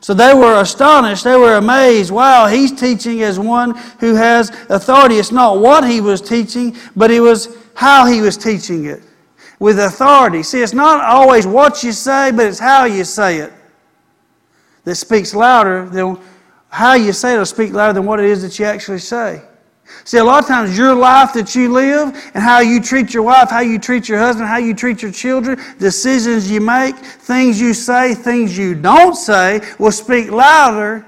[0.00, 1.24] So they were astonished.
[1.24, 2.10] They were amazed.
[2.10, 5.16] Wow, he's teaching as one who has authority.
[5.16, 9.02] It's not what he was teaching, but it was how he was teaching it
[9.58, 10.42] with authority.
[10.42, 13.52] See, it's not always what you say, but it's how you say it
[14.84, 16.18] that speaks louder than
[16.70, 19.42] how you say it will speak louder than what it is that you actually say.
[20.04, 23.22] See, a lot of times your life that you live and how you treat your
[23.22, 27.60] wife, how you treat your husband, how you treat your children, decisions you make, things
[27.60, 31.04] you say, things you don't say will speak louder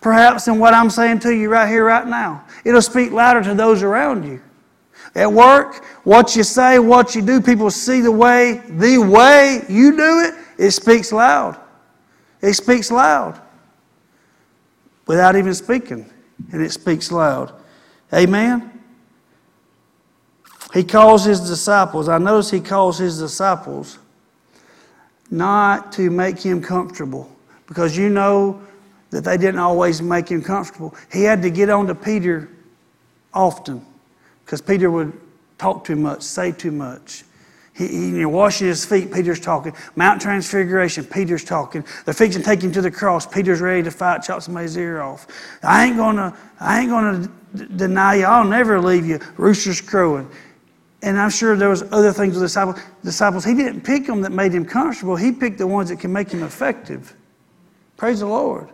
[0.00, 2.44] perhaps than what I'm saying to you right here, right now.
[2.64, 4.40] It'll speak louder to those around you.
[5.14, 9.96] At work, what you say, what you do, people see the way, the way you
[9.96, 11.60] do it, it speaks loud.
[12.40, 13.40] It speaks loud
[15.06, 16.08] without even speaking,
[16.52, 17.59] and it speaks loud.
[18.12, 18.70] Amen?
[20.72, 23.98] He calls his disciples, I notice he calls his disciples
[25.30, 27.30] not to make him comfortable
[27.66, 28.60] because you know
[29.10, 30.94] that they didn't always make him comfortable.
[31.12, 32.48] He had to get on to Peter
[33.34, 33.84] often
[34.44, 35.12] because Peter would
[35.58, 37.24] talk too much, say too much.
[37.80, 39.72] He, he his feet, Peter's talking.
[39.96, 41.82] Mount Transfiguration, Peter's talking.
[42.04, 43.24] They're fixing to take him to the cross.
[43.24, 45.26] Peter's ready to fight, chop somebody's ear off.
[45.62, 47.30] I ain't gonna, I ain't gonna
[47.76, 48.24] deny you.
[48.24, 49.18] I'll never leave you.
[49.38, 50.30] Rooster's crowing.
[51.02, 52.78] And I'm sure there was other things with disciples.
[53.02, 55.16] Disciples, he didn't pick them that made him comfortable.
[55.16, 57.16] He picked the ones that can make him effective.
[57.96, 58.68] Praise the Lord.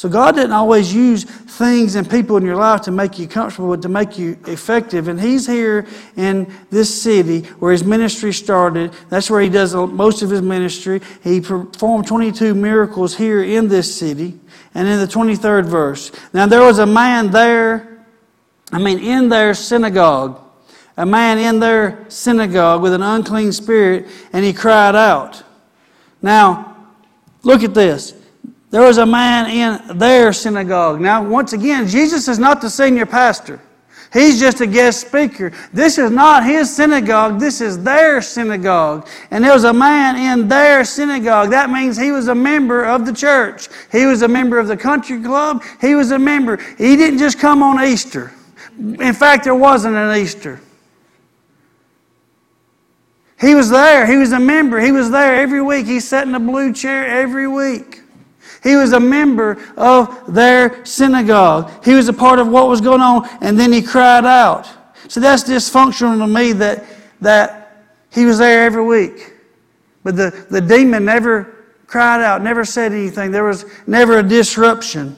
[0.00, 3.68] So God didn't always use things and people in your life to make you comfortable,
[3.68, 5.08] but to make you effective.
[5.08, 5.86] And He's here
[6.16, 8.94] in this city where His ministry started.
[9.10, 11.02] That's where He does most of His ministry.
[11.22, 14.40] He performed 22 miracles here in this city.
[14.72, 18.06] And in the 23rd verse, now there was a man there,
[18.72, 20.40] I mean, in their synagogue,
[20.96, 25.42] a man in their synagogue with an unclean spirit, and he cried out.
[26.22, 26.86] Now,
[27.42, 28.14] look at this.
[28.70, 31.00] There was a man in their synagogue.
[31.00, 33.60] Now, once again, Jesus is not the senior pastor.
[34.12, 35.52] He's just a guest speaker.
[35.72, 39.08] This is not his synagogue, this is their synagogue.
[39.30, 41.50] And there was a man in their synagogue.
[41.50, 43.68] That means he was a member of the church.
[43.92, 45.62] He was a member of the country club.
[45.80, 46.56] He was a member.
[46.76, 48.32] He didn't just come on Easter.
[48.78, 50.60] In fact, there wasn't an Easter.
[53.40, 54.06] He was there.
[54.06, 54.80] He was a member.
[54.80, 55.86] He was there every week.
[55.86, 57.99] He sat in a blue chair every week.
[58.62, 61.84] He was a member of their synagogue.
[61.84, 64.68] He was a part of what was going on, and then he cried out.
[65.08, 66.84] So that's dysfunctional to me that,
[67.20, 69.32] that he was there every week.
[70.02, 73.30] But the, the demon never cried out, never said anything.
[73.30, 75.16] There was never a disruption.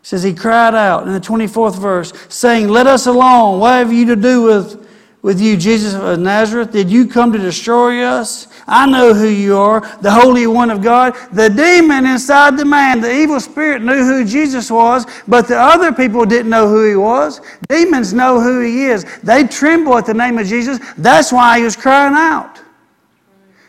[0.00, 3.60] It says he cried out in the 24th verse, saying, Let us alone.
[3.60, 4.81] What have you to do with
[5.22, 6.72] with you, Jesus of Nazareth?
[6.72, 8.48] Did you come to destroy us?
[8.66, 11.16] I know who you are, the Holy One of God.
[11.32, 15.92] The demon inside the man, the evil spirit, knew who Jesus was, but the other
[15.92, 17.40] people didn't know who he was.
[17.68, 19.04] Demons know who he is.
[19.22, 20.80] They tremble at the name of Jesus.
[20.98, 22.60] That's why he was crying out.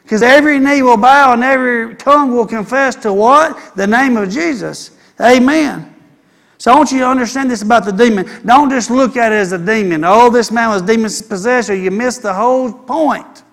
[0.03, 3.75] Because every knee will bow and every tongue will confess to what?
[3.75, 4.91] The name of Jesus.
[5.21, 5.92] Amen.
[6.63, 8.25] So I want you to understand this about the demon.
[8.45, 10.05] Don't just look at it as a demon.
[10.05, 13.43] Oh, this man was demon possessed, or you miss the whole point.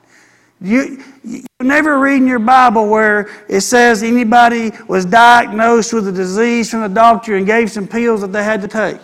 [0.61, 6.13] You, you never read in your Bible where it says anybody was diagnosed with a
[6.13, 9.01] disease from the doctor and gave some pills that they had to take.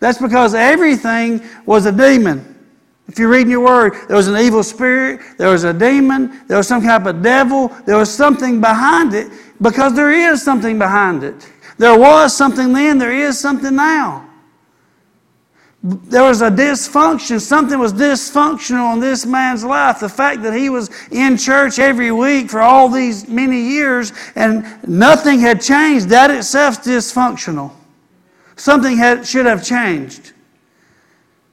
[0.00, 2.58] That's because everything was a demon.
[3.06, 6.40] If you read in your word, there was an evil spirit, there was a demon,
[6.48, 9.30] there was some kind of devil, there was something behind it
[9.62, 11.48] because there is something behind it.
[11.80, 14.28] There was something then, there is something now.
[15.82, 17.40] There was a dysfunction.
[17.40, 19.98] Something was dysfunctional in this man's life.
[19.98, 24.86] The fact that he was in church every week for all these many years and
[24.86, 27.72] nothing had changed, that itself is dysfunctional.
[28.56, 30.34] Something had, should have changed.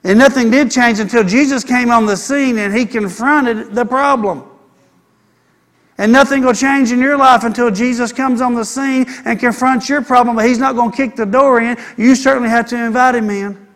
[0.03, 4.43] And nothing did change until Jesus came on the scene and he confronted the problem.
[5.97, 9.89] And nothing will change in your life until Jesus comes on the scene and confronts
[9.89, 11.77] your problem, but He's not going to kick the door in.
[11.97, 13.67] You certainly have to invite Him in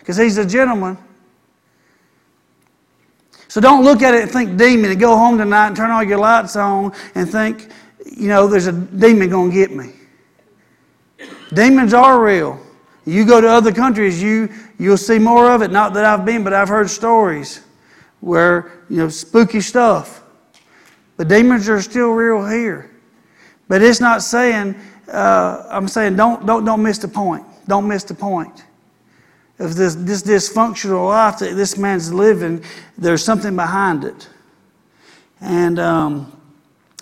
[0.00, 0.98] because He's a gentleman.
[3.46, 6.02] So don't look at it and think demon and go home tonight and turn all
[6.02, 7.70] your lights on and think,
[8.04, 9.92] you know, there's a demon going to get me.
[11.54, 12.60] Demons are real.
[13.06, 15.70] You go to other countries, you, you'll see more of it.
[15.70, 17.64] Not that I've been, but I've heard stories
[18.20, 20.22] where, you know, spooky stuff.
[21.18, 22.90] The demons are still real here.
[23.66, 24.76] But it's not saying,
[25.12, 27.44] uh, I'm saying don't, don't, don't miss the point.
[27.66, 28.64] Don't miss the point.
[29.58, 32.64] If this, this dysfunctional life that this man's living,
[32.96, 34.28] there's something behind it.
[35.40, 36.32] And um,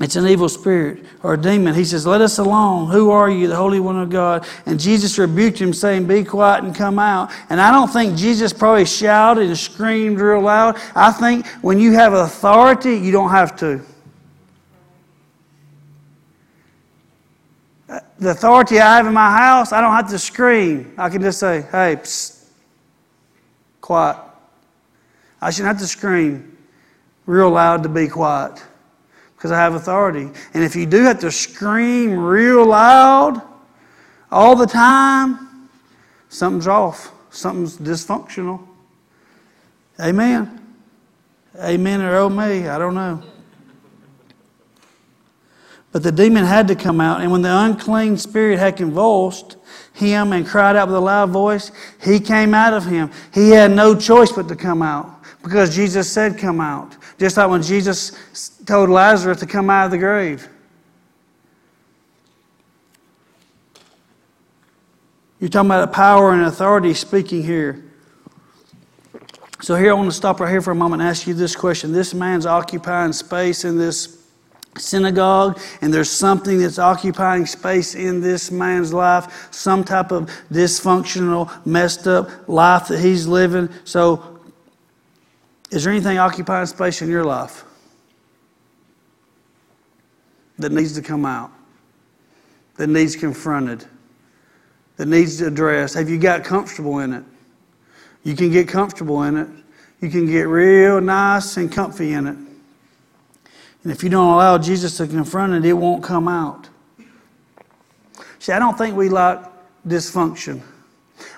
[0.01, 1.75] it's an evil spirit or a demon.
[1.75, 2.91] He says, Let us alone.
[2.91, 4.47] Who are you, the Holy One of God?
[4.65, 7.31] And Jesus rebuked him, saying, Be quiet and come out.
[7.51, 10.79] And I don't think Jesus probably shouted and screamed real loud.
[10.95, 13.83] I think when you have authority, you don't have to.
[18.19, 20.95] The authority I have in my house, I don't have to scream.
[20.97, 22.49] I can just say, hey, psst,
[23.81, 24.19] quiet.
[25.41, 26.57] I shouldn't have to scream
[27.27, 28.63] real loud to be quiet
[29.37, 30.31] because I have authority.
[30.55, 33.43] And if you do have to scream real loud
[34.31, 35.69] all the time,
[36.29, 38.67] something's off, something's dysfunctional.
[40.01, 40.63] Amen.
[41.59, 43.23] Amen or oh me, I don't know.
[45.97, 49.57] But the demon had to come out, and when the unclean spirit had convulsed
[49.95, 51.73] him and cried out with a loud voice,
[52.03, 53.11] he came out of him.
[53.33, 56.95] He had no choice but to come out because Jesus said, Come out.
[57.19, 58.13] Just like when Jesus
[58.67, 60.47] told Lazarus to come out of the grave.
[65.41, 67.91] You're talking about a power and authority speaking here.
[69.63, 71.57] So, here I want to stop right here for a moment and ask you this
[71.57, 71.91] question.
[71.91, 74.16] This man's occupying space in this
[74.79, 81.65] synagogue, and there's something that's occupying space in this man's life, some type of dysfunctional,
[81.67, 83.69] messed up life that he's living.
[83.85, 84.41] So,
[85.71, 87.65] is there anything occupying space in your life
[90.59, 91.51] that needs to come out,
[92.77, 93.85] that needs confronted,
[94.97, 95.95] that needs addressed?
[95.95, 97.25] Have you got comfortable in it?
[98.23, 99.49] You can get comfortable in it.
[100.01, 102.46] You can get real nice and comfy in it.
[103.87, 106.69] And if you don't allow Jesus to confront it, it won't come out.
[108.41, 109.39] See, I don't think we like
[109.87, 110.61] dysfunction.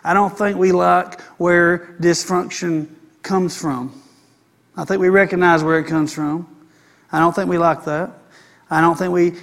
[0.03, 2.89] I don't think we like where dysfunction
[3.21, 4.01] comes from.
[4.79, 6.49] I think we recognize where it comes from.
[7.13, 8.13] I don't think we like that.
[8.71, 9.35] I don't think we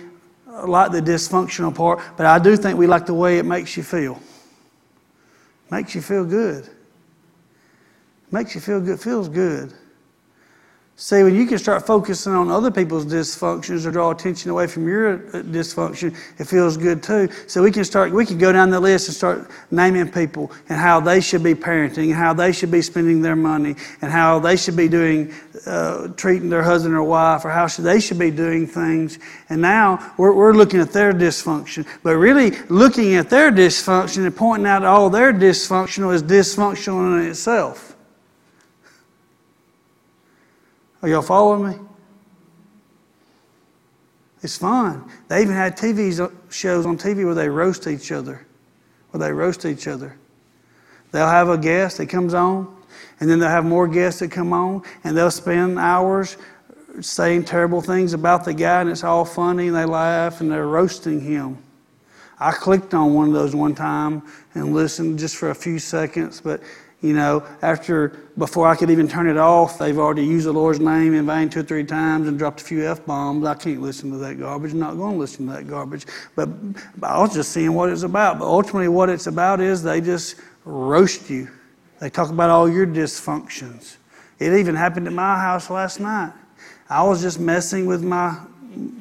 [0.66, 3.84] like the dysfunctional part, but I do think we like the way it makes you
[3.84, 4.20] feel.
[5.70, 6.68] Makes you feel good.
[8.32, 9.76] Makes you feel good, feels good.
[10.98, 14.88] See, when you can start focusing on other people's dysfunctions or draw attention away from
[14.88, 17.28] your uh, dysfunction, it feels good too.
[17.48, 20.80] So we can start, we can go down the list and start naming people and
[20.80, 24.40] how they should be parenting, and how they should be spending their money, and how
[24.40, 25.34] they should be doing,
[25.66, 29.20] uh, treating their husband or wife, or how should, they should be doing things.
[29.50, 31.86] And now we're, we're looking at their dysfunction.
[32.04, 37.30] But really, looking at their dysfunction and pointing out all their dysfunctional is dysfunctional in
[37.30, 37.95] itself.
[41.06, 41.76] Are y'all following me?
[44.42, 45.08] It's fun.
[45.28, 48.44] They even had TV shows on TV where they roast each other.
[49.12, 50.18] Where they roast each other.
[51.12, 52.76] They'll have a guest that comes on,
[53.20, 56.38] and then they'll have more guests that come on, and they'll spend hours
[57.02, 60.66] saying terrible things about the guy, and it's all funny, and they laugh, and they're
[60.66, 61.60] roasting him.
[62.40, 64.24] I clicked on one of those one time
[64.56, 66.62] and listened just for a few seconds, but
[67.06, 70.80] you know, after, before I could even turn it off, they've already used the Lord's
[70.80, 73.46] name in vain two or three times and dropped a few F bombs.
[73.46, 74.72] I can't listen to that garbage.
[74.72, 76.06] I'm not going to listen to that garbage.
[76.36, 76.50] But,
[77.04, 78.40] I was just seeing what it's about.
[78.40, 81.50] But ultimately, what it's about is they just roast you.
[82.00, 83.98] They talk about all your dysfunctions.
[84.40, 86.34] It even happened at my house last night.
[86.90, 88.38] I was just messing with my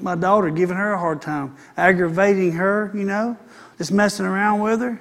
[0.01, 3.37] my daughter, giving her a hard time, aggravating her, you know,
[3.77, 5.01] just messing around with her.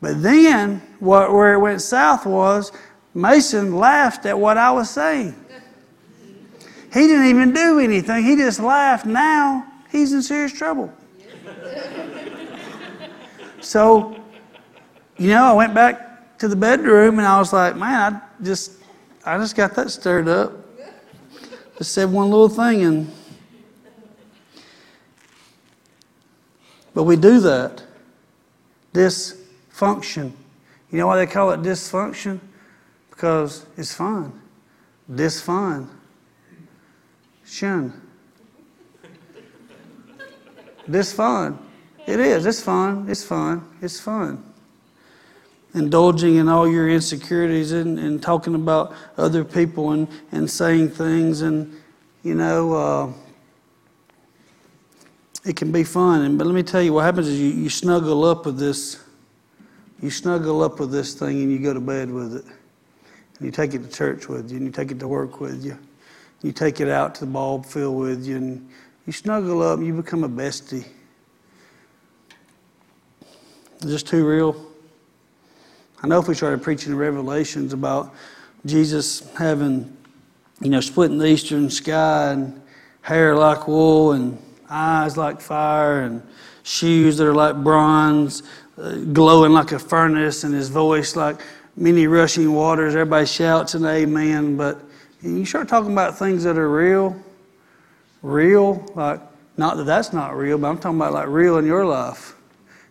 [0.00, 2.72] But then, what, where it went south was
[3.14, 5.34] Mason laughed at what I was saying.
[6.92, 9.06] He didn't even do anything, he just laughed.
[9.06, 10.92] Now he's in serious trouble.
[13.60, 14.16] so,
[15.16, 18.72] you know, I went back to the bedroom and I was like, man, I just,
[19.24, 20.52] I just got that stirred up.
[21.78, 23.12] Just said one little thing and.
[26.92, 27.84] But we do that.
[28.92, 29.39] This
[29.80, 30.36] function.
[30.90, 32.38] You know why they call it dysfunction?
[33.08, 34.38] Because it's fun.
[35.10, 35.88] Dysfun.
[37.46, 37.98] Shun.
[40.86, 41.58] This fun.
[42.06, 42.44] It is.
[42.44, 43.08] It's fun.
[43.08, 43.66] It's fun.
[43.80, 44.44] It's fun.
[45.72, 51.40] Indulging in all your insecurities and, and talking about other people and, and saying things
[51.40, 51.74] and,
[52.22, 53.12] you know, uh,
[55.46, 56.20] it can be fun.
[56.22, 59.02] And, but let me tell you what happens is you, you snuggle up with this
[60.02, 62.44] you snuggle up with this thing and you go to bed with it.
[62.44, 65.64] And you take it to church with you, and you take it to work with
[65.64, 65.78] you.
[66.42, 68.68] You take it out to the ball field with you, and
[69.06, 70.86] you snuggle up and you become a bestie.
[73.82, 74.66] Is too real?
[76.02, 78.14] I know if we started preaching Revelations about
[78.66, 79.96] Jesus having,
[80.60, 82.60] you know, splitting the eastern sky and
[83.02, 84.38] hair like wool and
[84.70, 86.22] eyes like fire and
[86.62, 88.42] shoes that are like bronze,
[88.78, 91.40] uh, glowing like a furnace and his voice like
[91.76, 92.94] many rushing waters.
[92.94, 94.56] Everybody shouts an amen.
[94.56, 94.80] But
[95.22, 97.16] you start talking about things that are real,
[98.22, 99.20] real, like
[99.56, 102.36] not that that's not real, but I'm talking about like real in your life.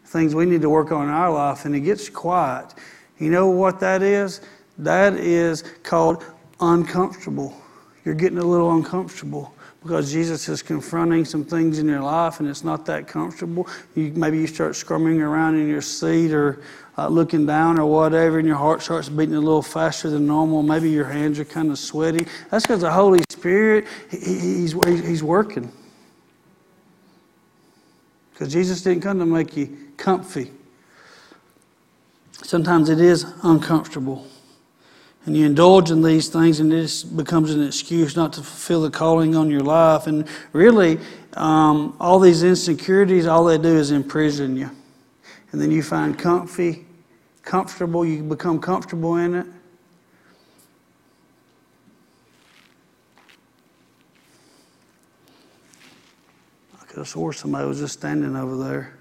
[0.05, 2.73] things we need to work on in our life, and it gets quiet.
[3.19, 4.41] You know what that is?
[4.79, 6.25] That is called
[6.59, 7.55] uncomfortable.
[8.03, 12.49] You're getting a little uncomfortable because Jesus is confronting some things in your life and
[12.49, 13.67] it's not that comfortable.
[13.95, 16.61] You, maybe you start squirming around in your seat or
[16.97, 20.61] uh, looking down or whatever, and your heart starts beating a little faster than normal.
[20.63, 22.27] Maybe your hands are kind of sweaty.
[22.49, 25.71] That's because the Holy Spirit, he, he's, he's working.
[28.33, 30.51] Because Jesus didn't come to make you comfy.
[32.43, 34.27] Sometimes it is uncomfortable.
[35.25, 38.89] And you indulge in these things, and this becomes an excuse not to fulfill the
[38.89, 40.07] calling on your life.
[40.07, 40.97] And really,
[41.33, 44.71] um, all these insecurities, all they do is imprison you.
[45.51, 46.85] And then you find comfy,
[47.43, 49.47] comfortable, you become comfortable in it.
[56.81, 58.93] I could have swore somebody was just standing over there.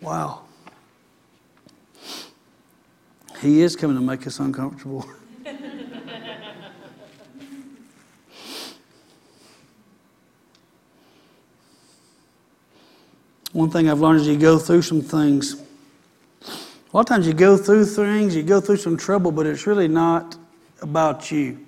[0.00, 0.45] Wow.
[3.40, 5.06] He is coming to make us uncomfortable.
[13.52, 15.62] One thing I've learned is you go through some things.
[16.42, 19.66] A lot of times you go through things, you go through some trouble, but it's
[19.66, 20.36] really not
[20.80, 21.58] about you.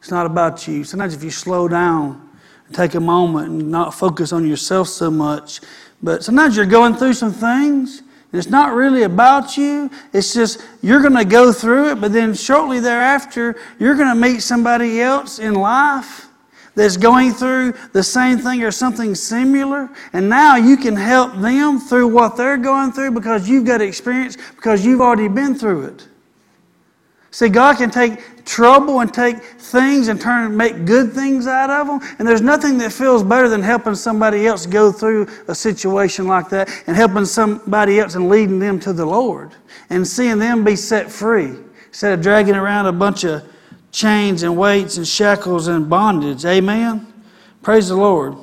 [0.00, 0.84] It's not about you.
[0.84, 2.28] Sometimes if you slow down
[2.66, 5.60] and take a moment and not focus on yourself so much,
[6.02, 8.02] but sometimes you're going through some things
[8.32, 9.90] it's not really about you.
[10.12, 14.20] It's just you're going to go through it, but then shortly thereafter, you're going to
[14.20, 16.26] meet somebody else in life
[16.74, 19.88] that's going through the same thing or something similar.
[20.12, 24.36] And now you can help them through what they're going through because you've got experience,
[24.54, 26.06] because you've already been through it.
[27.36, 31.68] See, God can take trouble and take things and turn and make good things out
[31.68, 32.00] of them.
[32.18, 36.48] And there's nothing that feels better than helping somebody else go through a situation like
[36.48, 39.54] that and helping somebody else and leading them to the Lord
[39.90, 41.52] and seeing them be set free
[41.88, 43.42] instead of dragging around a bunch of
[43.92, 46.46] chains and weights and shackles and bondage.
[46.46, 47.06] Amen?
[47.60, 48.34] Praise the Lord.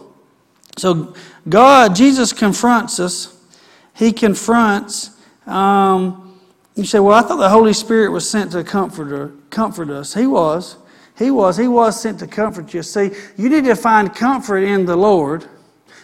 [0.78, 1.16] So,
[1.50, 3.44] God, Jesus confronts us.
[3.96, 5.20] He confronts.
[5.48, 6.23] Um,
[6.76, 10.14] you say, well, I thought the Holy Spirit was sent to comfort, uh, comfort us.
[10.14, 10.78] He was.
[11.18, 11.58] He was.
[11.58, 12.82] He was sent to comfort you.
[12.82, 15.48] See, you need to find comfort in the Lord.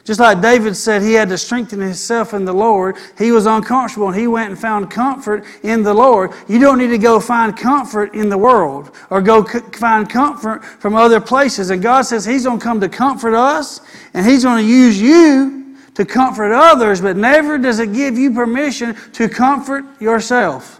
[0.06, 4.08] Just like David said he had to strengthen himself in the Lord, he was uncomfortable
[4.08, 6.32] and he went and found comfort in the Lord.
[6.48, 10.96] You don't need to go find comfort in the world or go find comfort from
[10.96, 11.70] other places.
[11.70, 13.82] And God says he's going to come to comfort us
[14.14, 15.59] and he's going to use you
[16.00, 20.80] to comfort others, but never does it give you permission to comfort yourself.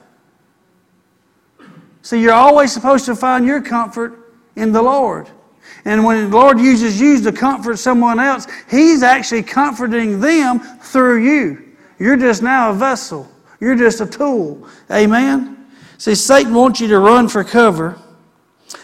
[2.04, 5.30] See, you're always supposed to find your comfort in the Lord.
[5.84, 11.22] And when the Lord uses you to comfort someone else, He's actually comforting them through
[11.22, 11.76] you.
[12.00, 14.70] You're just now a vessel, you're just a tool.
[14.90, 15.68] Amen?
[15.98, 18.00] See, Satan wants you to run for cover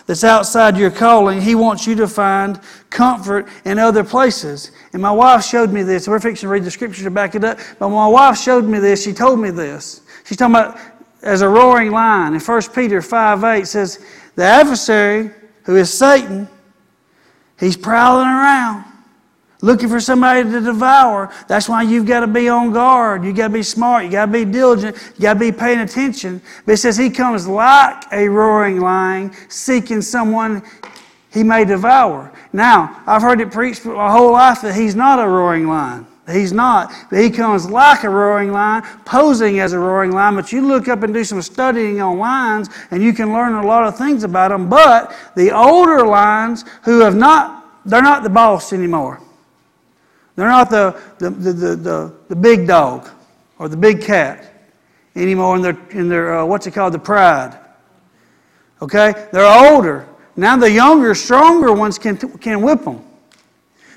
[0.05, 2.59] that's outside your calling, he wants you to find
[2.89, 4.71] comfort in other places.
[4.93, 6.07] And my wife showed me this.
[6.07, 7.59] We're fixing to read the scripture to back it up.
[7.79, 9.03] But my wife showed me this.
[9.03, 10.01] She told me this.
[10.25, 10.79] She's talking about
[11.21, 12.33] as a roaring lion.
[12.33, 14.05] In 1 Peter 5 8 says,
[14.35, 15.31] The adversary,
[15.63, 16.47] who is Satan,
[17.59, 18.85] he's prowling around
[19.65, 21.33] looking for somebody to devour.
[21.47, 23.23] That's why you've got to be on guard.
[23.23, 24.03] You've got to be smart.
[24.03, 24.95] You've got to be diligent.
[24.95, 26.39] You've got to be paying attention.
[26.65, 30.61] But it says he comes like a roaring lion, seeking someone
[31.33, 32.31] he may devour.
[32.53, 36.05] Now, I've heard it preached my whole life that he's not a roaring lion.
[36.31, 36.93] He's not.
[37.09, 40.35] But he comes like a roaring lion, posing as a roaring lion.
[40.35, 43.65] But you look up and do some studying on lions, and you can learn a
[43.65, 44.69] lot of things about them.
[44.69, 49.21] But the older lions who have not, they're not the boss anymore.
[50.35, 53.09] They're not the, the, the, the, the, big dog
[53.57, 54.51] or the big cat
[55.15, 57.57] anymore in their, in their uh, what's it called, the pride.
[58.81, 59.27] Okay?
[59.31, 60.07] They're older.
[60.35, 63.01] Now the younger, stronger ones can, can whip them.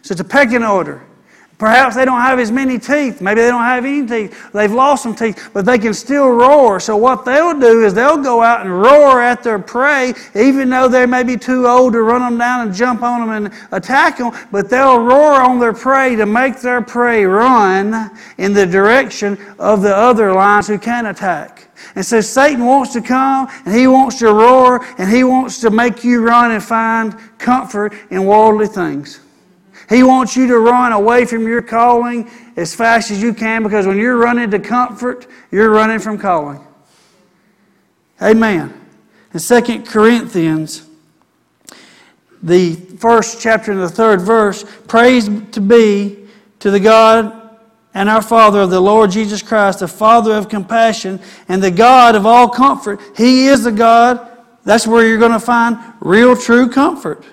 [0.03, 1.05] So it's a pecking order.
[1.59, 3.21] Perhaps they don't have as many teeth.
[3.21, 4.53] Maybe they don't have any teeth.
[4.53, 6.79] They've lost some teeth, but they can still roar.
[6.79, 10.87] So what they'll do is they'll go out and roar at their prey, even though
[10.87, 14.19] they may be too old to run them down and jump on them and attack
[14.19, 14.31] them.
[14.53, 19.83] But they'll roar on their prey to make their prey run in the direction of
[19.83, 21.67] the other lions who can attack.
[21.97, 25.71] And so Satan wants to come and he wants to roar and he wants to
[25.71, 29.21] make you run and find comfort in worldly things.
[29.89, 33.86] He wants you to run away from your calling as fast as you can because
[33.86, 36.61] when you're running to comfort, you're running from calling.
[38.20, 38.74] Amen.
[39.32, 40.86] In 2 Corinthians,
[42.43, 46.28] the first chapter and the third verse, praise to be
[46.59, 47.34] to the God
[47.95, 52.14] and our Father of the Lord Jesus Christ, the Father of compassion and the God
[52.14, 53.01] of all comfort.
[53.16, 54.39] He is the God.
[54.64, 57.24] That's where you're going to find real, true comfort.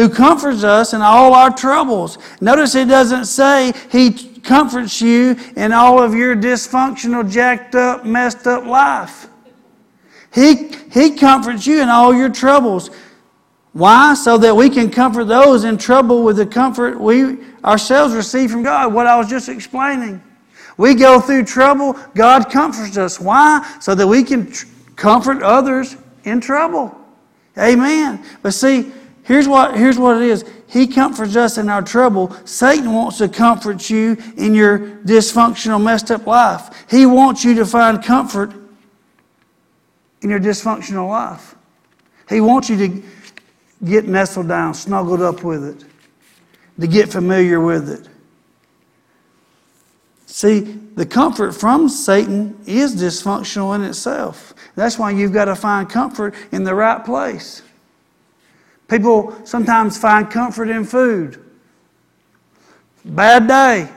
[0.00, 2.16] Who comforts us in all our troubles.
[2.40, 8.46] Notice it doesn't say He comforts you in all of your dysfunctional, jacked up, messed
[8.46, 9.28] up life.
[10.32, 12.88] He, he comforts you in all your troubles.
[13.74, 14.14] Why?
[14.14, 18.62] So that we can comfort those in trouble with the comfort we ourselves receive from
[18.62, 18.94] God.
[18.94, 20.22] What I was just explaining.
[20.78, 23.20] We go through trouble, God comforts us.
[23.20, 23.70] Why?
[23.82, 25.94] So that we can tr- comfort others
[26.24, 26.96] in trouble.
[27.58, 28.24] Amen.
[28.40, 28.92] But see,
[29.30, 32.36] here's what, here's what it is He comforts us in our trouble.
[32.44, 36.84] Satan wants to comfort you in your dysfunctional, messed up life.
[36.90, 38.52] He wants you to find comfort
[40.22, 41.54] in your dysfunctional life.
[42.28, 43.02] He wants you to
[43.84, 45.84] get nestled down, snuggled up with it,
[46.80, 48.08] to get familiar with it.
[50.26, 54.54] See, the comfort from Satan is dysfunctional in itself.
[54.74, 57.62] That's why you've got to find comfort in the right place.
[58.90, 61.42] People sometimes find comfort in food.
[63.04, 63.88] Bad day,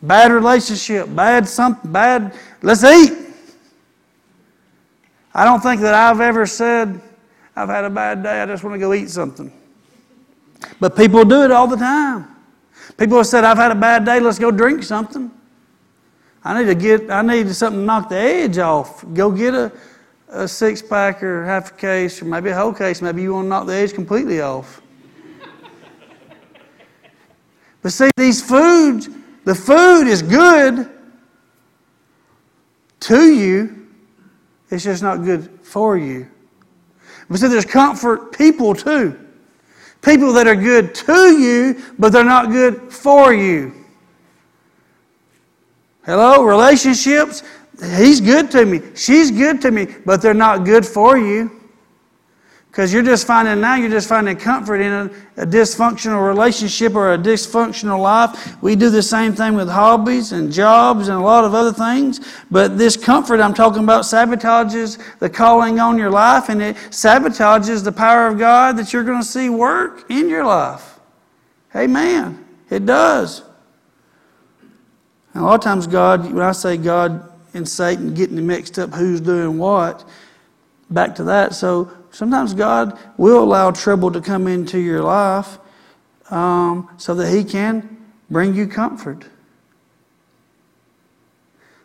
[0.00, 3.12] bad relationship, bad something, bad, let's eat.
[5.34, 7.00] I don't think that I've ever said,
[7.54, 9.52] I've had a bad day, I just want to go eat something.
[10.80, 12.34] But people do it all the time.
[12.96, 15.30] People have said, I've had a bad day, let's go drink something.
[16.42, 19.04] I need to get, I need something to knock the edge off.
[19.12, 19.70] Go get a,
[20.30, 23.00] a six pack or half a case or maybe a whole case.
[23.02, 24.80] Maybe you want to knock the edge completely off.
[27.82, 29.08] but see, these foods,
[29.44, 30.90] the food is good
[33.00, 33.86] to you,
[34.70, 36.28] it's just not good for you.
[37.30, 39.18] But see, there's comfort people too.
[40.02, 43.74] People that are good to you, but they're not good for you.
[46.04, 46.42] Hello?
[46.42, 47.42] Relationships,
[47.80, 48.80] he's good to me.
[48.94, 51.58] She's good to me, but they're not good for you.
[52.70, 55.10] Because you're just finding now, you're just finding comfort in a,
[55.42, 58.62] a, dysfunctional relationship or a dysfunctional life.
[58.62, 62.20] We do the same thing with hobbies and jobs and a lot of other things.
[62.50, 67.82] But this comfort I'm talking about sabotages the calling on your life and it sabotages
[67.82, 71.00] the power of God that you're going to see work in your life.
[71.72, 72.46] Hey, Amen.
[72.70, 73.42] It does.
[75.32, 78.92] And a lot of times, God, when I say God and Satan getting mixed up
[78.92, 80.08] who's doing what,
[80.90, 81.54] back to that.
[81.54, 85.58] So sometimes God will allow trouble to come into your life
[86.30, 89.26] um, so that He can bring you comfort.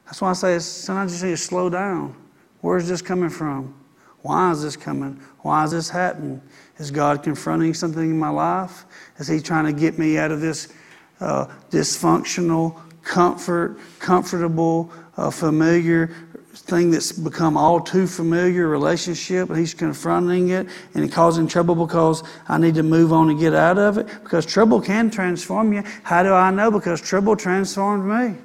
[0.06, 2.16] That's why I say sometimes you need to slow down.
[2.62, 3.74] Where is this coming from?
[4.22, 5.20] Why is this coming?
[5.40, 6.42] Why is this happening?
[6.78, 8.86] Is God confronting something in my life?
[9.18, 10.74] Is He trying to get me out of this
[11.20, 16.10] uh, dysfunctional, comfort, comfortable, uh, familiar
[16.54, 22.24] thing that's become all too familiar relationship and he's confronting it and causing trouble because
[22.48, 25.84] I need to move on and get out of it because trouble can transform you.
[26.04, 26.70] How do I know?
[26.70, 28.38] Because trouble transformed me.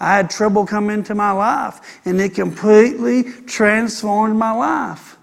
[0.00, 5.16] I had trouble come into my life and it completely transformed my life.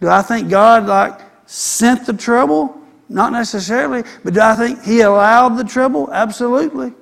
[0.00, 2.78] Do I think God like sent the trouble?
[3.08, 6.12] Not necessarily, but do I think he allowed the trouble?
[6.12, 6.92] Absolutely.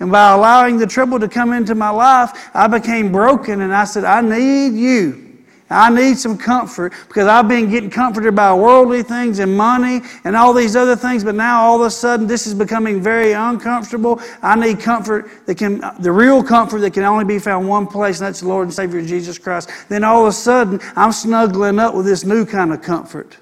[0.00, 3.84] And by allowing the trouble to come into my life, I became broken and I
[3.84, 5.30] said, I need you.
[5.72, 10.34] I need some comfort because I've been getting comforted by worldly things and money and
[10.34, 14.20] all these other things, but now all of a sudden this is becoming very uncomfortable.
[14.42, 18.18] I need comfort that can, the real comfort that can only be found one place,
[18.18, 19.70] and that's the Lord and Savior Jesus Christ.
[19.88, 23.38] Then all of a sudden I'm snuggling up with this new kind of comfort.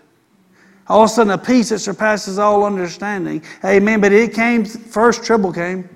[0.86, 3.42] All of a sudden a peace that surpasses all understanding.
[3.64, 4.02] Amen.
[4.02, 5.88] But it came, first trouble came.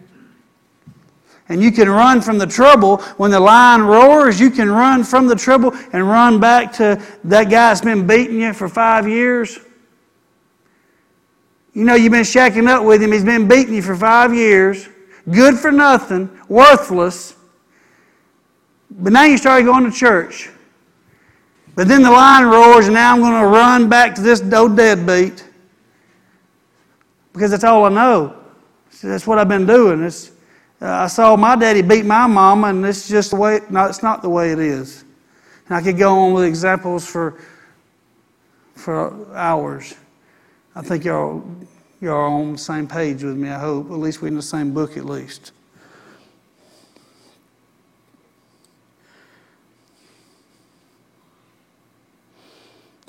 [1.48, 2.98] And you can run from the trouble.
[3.16, 7.44] When the lion roars, you can run from the trouble and run back to that
[7.44, 9.58] guy that's been beating you for five years.
[11.74, 13.12] You know, you've been shacking up with him.
[13.12, 14.88] He's been beating you for five years.
[15.30, 17.34] Good for nothing, worthless.
[18.90, 20.50] But now you started going to church.
[21.74, 24.76] But then the lion roars, and now I'm going to run back to this old
[24.76, 25.48] deadbeat.
[27.32, 28.36] Because that's all I know.
[29.02, 30.02] That's what I've been doing.
[30.02, 30.30] It's,
[30.82, 34.02] uh, I saw my daddy beat my mama, and it's just the way, no, it's
[34.02, 35.04] not the way it is.
[35.68, 37.40] And I could go on with examples for,
[38.74, 39.94] for hours.
[40.74, 41.44] I think y'all,
[42.00, 43.90] y'all are on the same page with me, I hope.
[43.90, 45.52] At least we're in the same book, at least.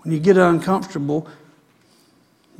[0.03, 1.27] When you get uncomfortable,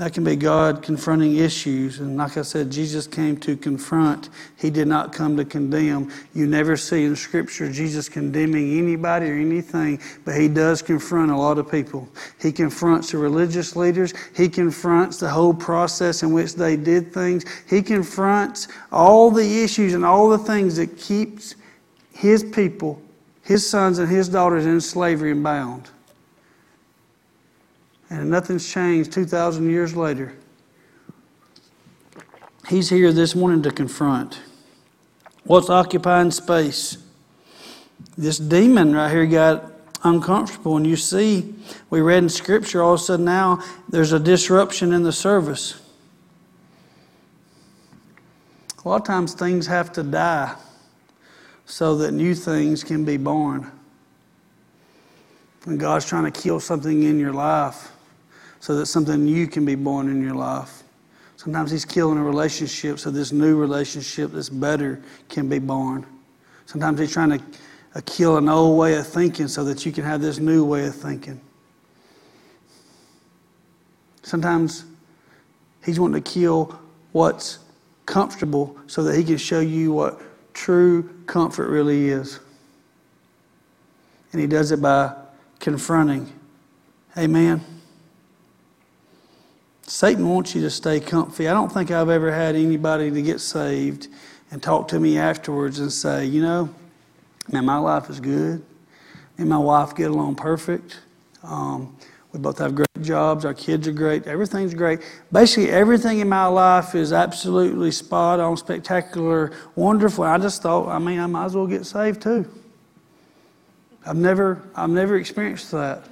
[0.03, 2.01] That can be God confronting issues.
[2.01, 4.27] And like I said, Jesus came to confront.
[4.57, 6.11] He did not come to condemn.
[6.33, 11.37] You never see in Scripture Jesus condemning anybody or anything, but He does confront a
[11.37, 12.09] lot of people.
[12.41, 14.13] He confronts the religious leaders.
[14.35, 17.45] He confronts the whole process in which they did things.
[17.69, 21.55] He confronts all the issues and all the things that keeps
[22.11, 23.01] His people,
[23.41, 25.91] His sons and His daughters in slavery and bound
[28.09, 30.33] and nothing's changed 2,000 years later.
[32.67, 34.39] He's here this morning to confront.
[35.43, 36.97] What's occupying space?
[38.17, 39.71] This demon right here got
[40.03, 40.77] uncomfortable.
[40.77, 41.55] And you see,
[41.89, 45.79] we read in Scripture all of a sudden now there's a disruption in the service.
[48.83, 50.55] A lot of times things have to die
[51.65, 53.71] so that new things can be born.
[55.63, 57.92] When God's trying to kill something in your life,
[58.63, 60.83] so that something new can be born in your life.
[61.35, 66.05] Sometimes He's killing a relationship so this new relationship that's better can be born.
[66.65, 67.43] Sometimes He's trying to
[67.93, 70.85] uh, kill an old way of thinking so that you can have this new way
[70.85, 71.41] of thinking.
[74.21, 74.85] Sometimes
[75.83, 76.79] He's wanting to kill
[77.11, 77.59] what's
[78.05, 80.21] comfortable so that He can show you what
[80.53, 82.39] true comfort really is.
[84.31, 85.13] And He does it by
[85.59, 86.31] confronting.
[87.17, 87.61] Amen.
[89.85, 91.47] Satan wants you to stay comfy.
[91.47, 94.07] I don't think I've ever had anybody to get saved
[94.51, 96.73] and talk to me afterwards and say, you know,
[97.51, 98.63] man, my life is good.
[99.37, 100.99] And my wife get along perfect.
[101.43, 101.97] Um,
[102.31, 103.45] we both have great jobs.
[103.45, 104.25] Our kids are great.
[104.25, 105.01] Everything's great.
[105.31, 110.23] Basically, everything in my life is absolutely spot on, spectacular, wonderful.
[110.23, 112.49] I just thought, I mean, I might as well get saved too.
[114.05, 116.03] I've never, I've never experienced that.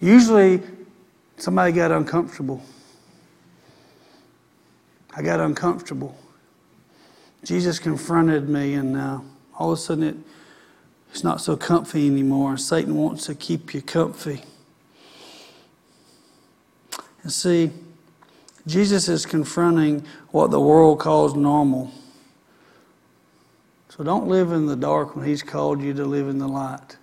[0.00, 0.62] Usually,
[1.38, 2.60] Somebody got uncomfortable.
[5.16, 6.18] I got uncomfortable.
[7.44, 9.20] Jesus confronted me, and uh,
[9.56, 10.16] all of a sudden it,
[11.12, 12.56] it's not so comfy anymore.
[12.56, 14.42] Satan wants to keep you comfy.
[17.22, 17.70] And see,
[18.66, 21.92] Jesus is confronting what the world calls normal.
[23.90, 26.96] So don't live in the dark when He's called you to live in the light.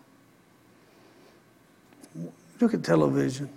[2.59, 3.49] Look at television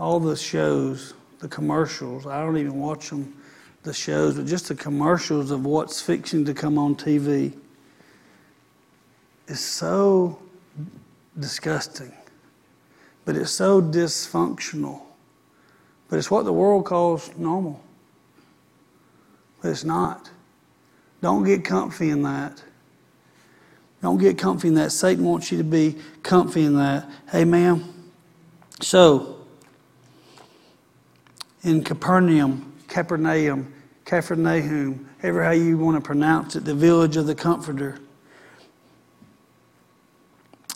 [0.00, 2.26] all the shows, the commercials.
[2.26, 3.36] I don't even watch them,
[3.82, 7.52] the shows, but just the commercials of what's fixing to come on TV
[9.46, 10.38] is so
[11.38, 12.12] disgusting,
[13.26, 15.02] but it's so dysfunctional.
[16.08, 17.82] But it's what the world calls normal.
[19.60, 20.30] But it's not.
[21.20, 22.62] Don't get comfy in that.
[24.00, 24.92] Don't get comfy in that.
[24.92, 27.08] Satan wants you to be comfy in that.
[27.30, 27.84] Hey, ma'am.
[28.80, 29.39] So,
[31.62, 33.72] in Capernaum, Capernaum,
[34.04, 37.98] Capernaum, ever how you want to pronounce it, the village of the Comforter.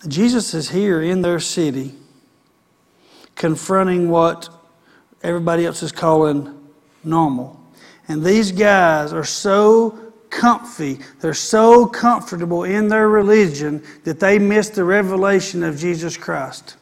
[0.07, 1.95] Jesus is here in their city,
[3.35, 4.49] confronting what
[5.23, 6.55] everybody else is calling
[7.03, 7.61] normal.
[8.07, 14.69] And these guys are so comfy, they're so comfortable in their religion that they miss
[14.69, 16.77] the revelation of Jesus Christ.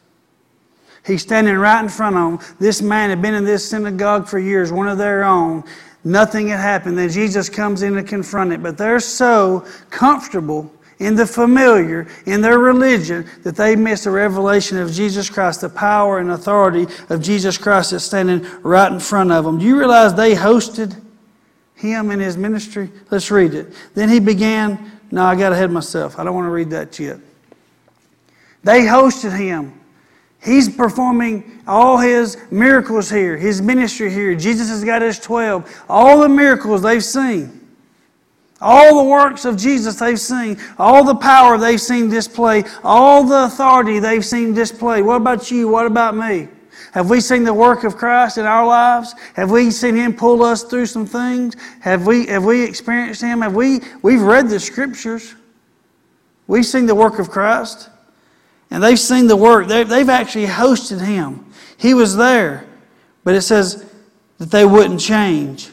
[1.04, 2.56] He's standing right in front of them.
[2.60, 5.64] This man had been in this synagogue for years, one of their own.
[6.04, 6.96] Nothing had happened.
[6.96, 8.62] Then Jesus comes in to confront it.
[8.62, 14.78] But they're so comfortable in the familiar, in their religion, that they miss the revelation
[14.78, 19.32] of Jesus Christ, the power and authority of Jesus Christ that's standing right in front
[19.32, 19.58] of them.
[19.58, 21.00] Do you realize they hosted
[21.74, 22.92] him in his ministry?
[23.10, 23.72] Let's read it.
[23.94, 25.00] Then he began.
[25.10, 26.18] No, I got ahead of myself.
[26.18, 27.18] I don't want to read that yet.
[28.62, 29.80] They hosted him.
[30.42, 34.34] He's performing all his miracles here, his ministry here.
[34.34, 35.84] Jesus has got his 12.
[35.88, 37.60] All the miracles they've seen,
[38.60, 43.44] all the works of Jesus they've seen, all the power they've seen display, all the
[43.44, 45.00] authority they've seen display.
[45.00, 45.68] What about you?
[45.68, 46.48] What about me?
[46.92, 49.14] Have we seen the work of Christ in our lives?
[49.34, 51.54] Have we seen Him pull us through some things?
[51.80, 53.42] Have we, have we experienced Him?
[53.42, 55.36] Have we, we've read the Scriptures.
[56.48, 57.90] We've seen the work of Christ.
[58.72, 59.68] And they've seen the work.
[59.68, 61.44] They've actually hosted him.
[61.76, 62.64] He was there.
[63.22, 63.84] But it says
[64.38, 65.68] that they wouldn't change.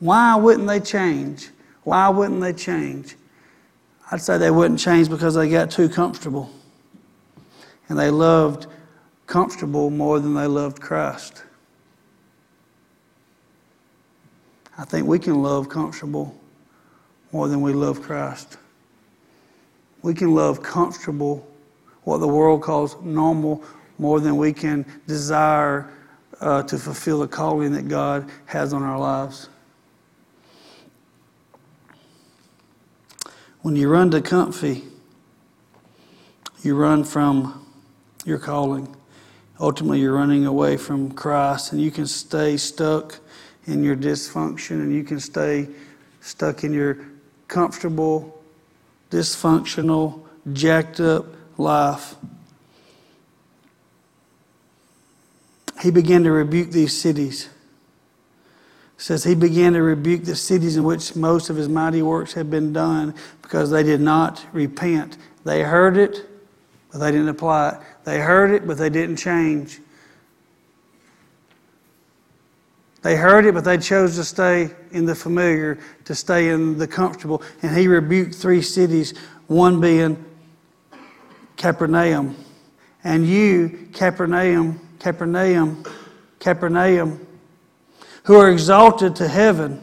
[0.00, 1.48] Why wouldn't they change?
[1.84, 3.16] Why wouldn't they change?
[4.12, 6.50] I'd say they wouldn't change because they got too comfortable.
[7.88, 8.66] And they loved
[9.26, 11.42] comfortable more than they loved Christ.
[14.76, 16.38] I think we can love comfortable
[17.32, 18.58] more than we love Christ.
[20.02, 21.48] We can love comfortable
[22.06, 23.64] what the world calls normal
[23.98, 25.90] more than we can desire
[26.40, 29.48] uh, to fulfill the calling that God has on our lives.
[33.62, 34.84] When you run to comfy,
[36.62, 37.66] you run from
[38.24, 38.94] your calling.
[39.58, 43.18] Ultimately, you're running away from Christ, and you can stay stuck
[43.64, 45.66] in your dysfunction, and you can stay
[46.20, 46.98] stuck in your
[47.48, 48.40] comfortable,
[49.10, 50.20] dysfunctional,
[50.52, 52.16] jacked up life.
[55.82, 57.48] He began to rebuke these cities.
[58.98, 62.32] It says he began to rebuke the cities in which most of his mighty works
[62.32, 65.18] had been done because they did not repent.
[65.44, 66.26] They heard it,
[66.90, 67.74] but they didn't apply it.
[68.04, 69.80] They heard it, but they didn't change.
[73.02, 76.88] They heard it, but they chose to stay in the familiar, to stay in the
[76.88, 77.42] comfortable.
[77.62, 80.24] And he rebuked three cities, one being
[81.56, 82.36] Capernaum.
[83.04, 85.84] And you, Capernaum, Capernaum,
[86.40, 87.26] Capernaum,
[88.24, 89.82] who are exalted to heaven,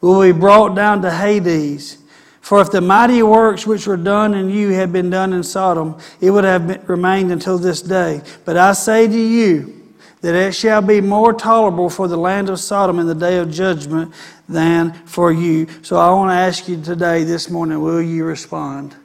[0.00, 1.98] will be brought down to Hades.
[2.40, 5.98] For if the mighty works which were done in you had been done in Sodom,
[6.20, 8.22] it would have remained until this day.
[8.44, 12.58] But I say to you that it shall be more tolerable for the land of
[12.58, 14.14] Sodom in the day of judgment
[14.48, 15.66] than for you.
[15.82, 18.96] So I want to ask you today, this morning, will you respond?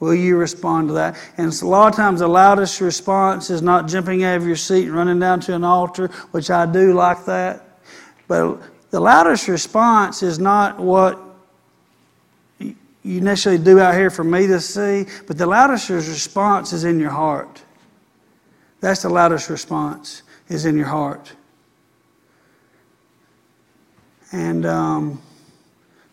[0.00, 1.18] Will you respond to that?
[1.36, 4.84] And a lot of times, the loudest response is not jumping out of your seat
[4.84, 7.80] and running down to an altar, which I do like that.
[8.28, 11.18] But the loudest response is not what
[12.58, 17.00] you necessarily do out here for me to see, but the loudest response is in
[17.00, 17.62] your heart.
[18.80, 21.32] That's the loudest response, is in your heart.
[24.30, 25.22] And um,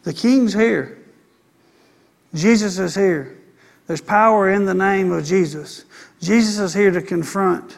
[0.04, 0.98] the king's here.
[2.34, 3.35] Jesus is here.
[3.88, 5.86] There's power in the name of Jesus.
[6.20, 7.78] Jesus is here to confront.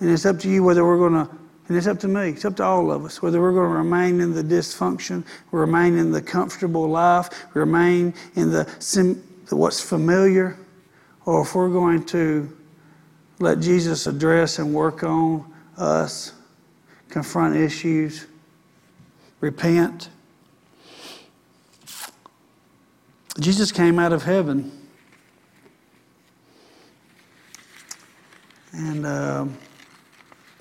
[0.00, 1.30] And it's up to you whether we're going to,
[1.68, 3.76] and it's up to me, it's up to all of us, whether we're going to
[3.76, 8.64] remain in the dysfunction, remain in the comfortable life, remain in the,
[9.48, 10.56] the what's familiar,
[11.24, 12.56] or if we're going to
[13.38, 16.32] let Jesus address and work on us,
[17.08, 18.26] confront issues,
[19.40, 20.08] repent.
[23.40, 24.72] Jesus came out of heaven.
[28.72, 29.46] And uh,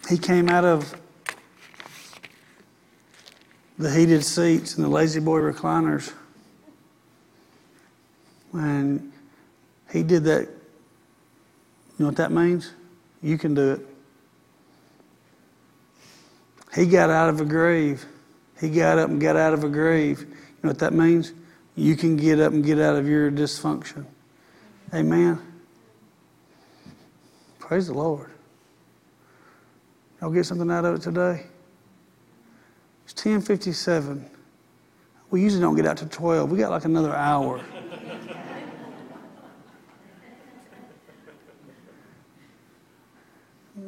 [0.09, 0.95] he came out of
[3.79, 6.13] the heated seats and the La-Z-Boy recliners.
[8.53, 9.11] And
[9.91, 10.43] he did that.
[10.43, 12.73] You know what that means?
[13.23, 13.81] You can do it.
[16.75, 18.05] He got out of a grave.
[18.59, 20.19] He got up and got out of a grave.
[20.21, 20.27] You
[20.63, 21.33] know what that means?
[21.77, 24.03] You can get up and get out of your dysfunction.
[24.93, 25.39] Amen.
[27.59, 28.31] Praise the Lord.
[30.19, 31.45] Y'all get something out of it today?
[33.05, 34.27] It's 1057.
[35.29, 36.49] We usually don't get out to 12.
[36.49, 37.61] We got like another hour.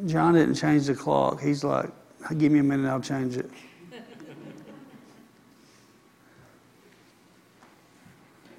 [0.06, 1.42] John didn't change the clock.
[1.42, 1.90] He's like,
[2.38, 3.50] give me a minute, I'll change it.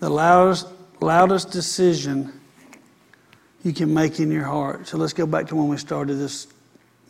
[0.01, 0.67] The loudest,
[1.01, 2.33] loudest decision
[3.63, 4.89] you can make in your heart.
[4.89, 6.49] So let's go back to when we started this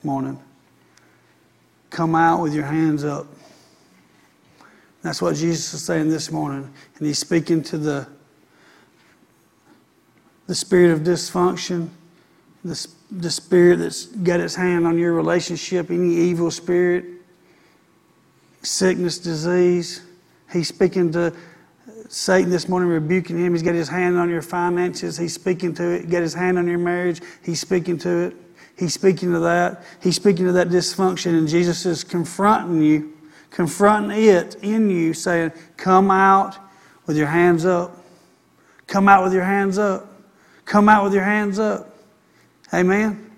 [0.02, 0.38] morning.
[1.90, 3.26] Come out with your hands up.
[5.02, 6.70] That's what Jesus is saying this morning.
[6.98, 8.06] And he's speaking to the,
[10.46, 11.88] the spirit of dysfunction,
[12.64, 17.04] the, the spirit that's got its hand on your relationship, any evil spirit,
[18.62, 20.02] sickness, disease.
[20.52, 21.32] He's speaking to
[22.12, 23.52] Satan this morning rebuking him.
[23.52, 25.16] He's got his hand on your finances.
[25.16, 26.10] He's speaking to it.
[26.10, 27.20] Got his hand on your marriage.
[27.44, 28.36] He's speaking to it.
[28.76, 29.84] He's speaking to that.
[30.02, 31.38] He's speaking to that dysfunction.
[31.38, 33.16] And Jesus is confronting you,
[33.50, 36.58] confronting it in you, saying, Come out
[37.06, 37.96] with your hands up.
[38.88, 40.08] Come out with your hands up.
[40.64, 41.96] Come out with your hands up.
[42.74, 43.30] Amen.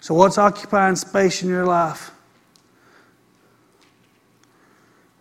[0.00, 2.12] So, what's occupying space in your life?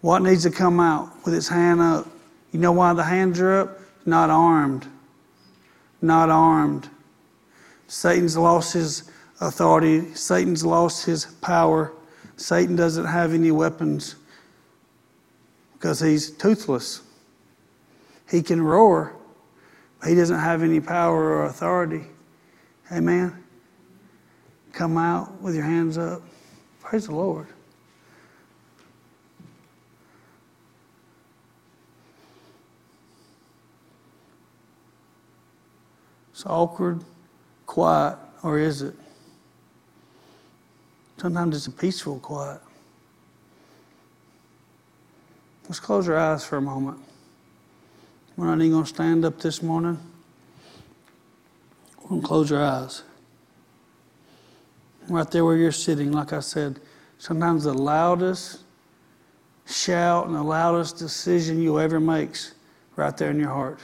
[0.01, 2.10] What needs to come out with its hand up?
[2.51, 3.79] You know why the hands are up?
[4.05, 4.87] Not armed.
[6.01, 6.89] Not armed.
[7.87, 10.13] Satan's lost his authority.
[10.15, 11.93] Satan's lost his power.
[12.37, 14.15] Satan doesn't have any weapons
[15.73, 17.01] because he's toothless.
[18.29, 19.13] He can roar,
[19.99, 22.03] but he doesn't have any power or authority.
[22.91, 23.43] Amen.
[24.73, 26.21] Come out with your hands up.
[26.81, 27.47] Praise the Lord.
[36.41, 37.03] It's awkward,
[37.67, 38.95] quiet, or is it?
[41.17, 42.59] Sometimes it's a peaceful quiet.
[45.65, 46.97] Let's close our eyes for a moment.
[48.35, 49.99] We're not even going to stand up this morning.
[52.01, 53.03] We're going to close our eyes.
[55.09, 56.79] Right there where you're sitting, like I said,
[57.19, 58.61] sometimes the loudest
[59.67, 62.55] shout and the loudest decision you'll ever makes
[62.95, 63.79] right there in your heart.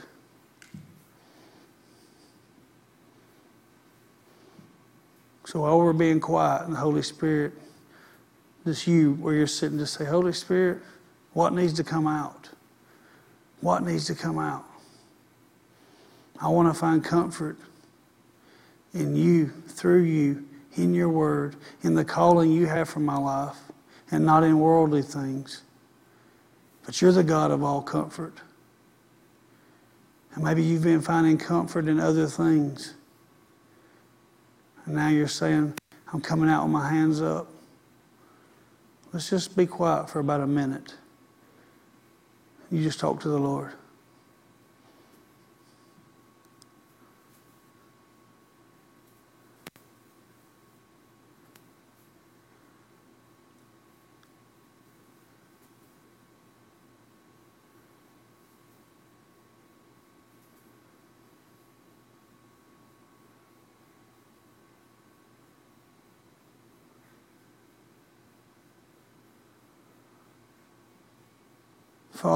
[5.48, 7.54] So while we're being quiet and the Holy Spirit,
[8.66, 10.80] just you where you're sitting, just say, Holy Spirit,
[11.32, 12.50] what needs to come out?
[13.62, 14.66] What needs to come out?
[16.42, 17.58] I want to find comfort
[18.94, 20.46] in you, through you,
[20.76, 23.56] in your word, in the calling you have for my life,
[24.12, 25.62] and not in worldly things.
[26.86, 28.34] But you're the God of all comfort.
[30.36, 32.96] And maybe you've been finding comfort in other things.
[34.88, 35.74] And now you're saying,
[36.12, 37.48] I'm coming out with my hands up.
[39.12, 40.96] Let's just be quiet for about a minute.
[42.72, 43.74] You just talk to the Lord.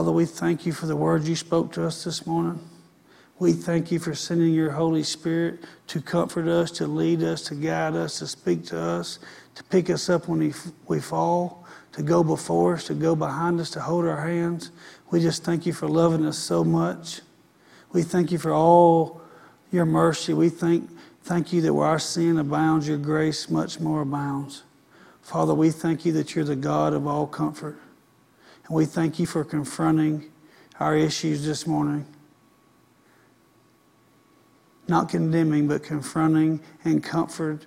[0.01, 2.59] Father, we thank you for the words you spoke to us this morning.
[3.37, 7.53] We thank you for sending your Holy Spirit to comfort us, to lead us, to
[7.53, 9.19] guide us, to speak to us,
[9.53, 10.51] to pick us up when
[10.87, 14.71] we fall, to go before us, to go behind us, to hold our hands.
[15.11, 17.21] We just thank you for loving us so much.
[17.93, 19.21] We thank you for all
[19.71, 20.33] your mercy.
[20.33, 20.89] We thank,
[21.21, 24.63] thank you that where our sin abounds, your grace much more abounds.
[25.21, 27.77] Father, we thank you that you're the God of all comfort.
[28.71, 30.31] And we thank you for confronting
[30.79, 32.05] our issues this morning.
[34.87, 37.65] Not condemning, but confronting and comfort,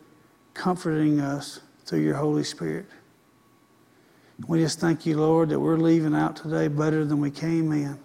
[0.55, 2.87] comforting us through your Holy Spirit.
[4.49, 7.99] We just thank you, Lord, that we're leaving out today better than we came in.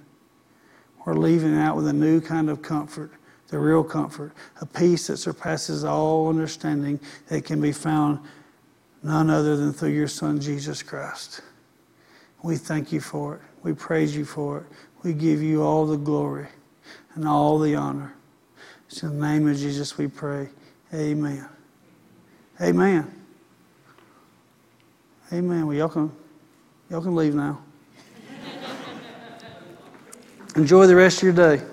[1.06, 3.14] We're leaving out with a new kind of comfort,
[3.48, 8.20] the real comfort, a peace that surpasses all understanding that can be found
[9.04, 11.40] none other than through your Son, Jesus Christ.
[12.42, 13.42] We thank you for it.
[13.64, 14.64] We praise you for it.
[15.04, 16.48] We give you all the glory
[17.16, 18.14] and all the honor.
[18.88, 20.50] It's in the name of Jesus we pray.
[20.94, 21.48] Amen.
[22.62, 23.14] Amen.
[25.32, 25.68] Amen.
[25.68, 26.12] Well, y'all can,
[26.90, 27.62] y'all can leave now.
[30.56, 31.64] Enjoy the rest of your day.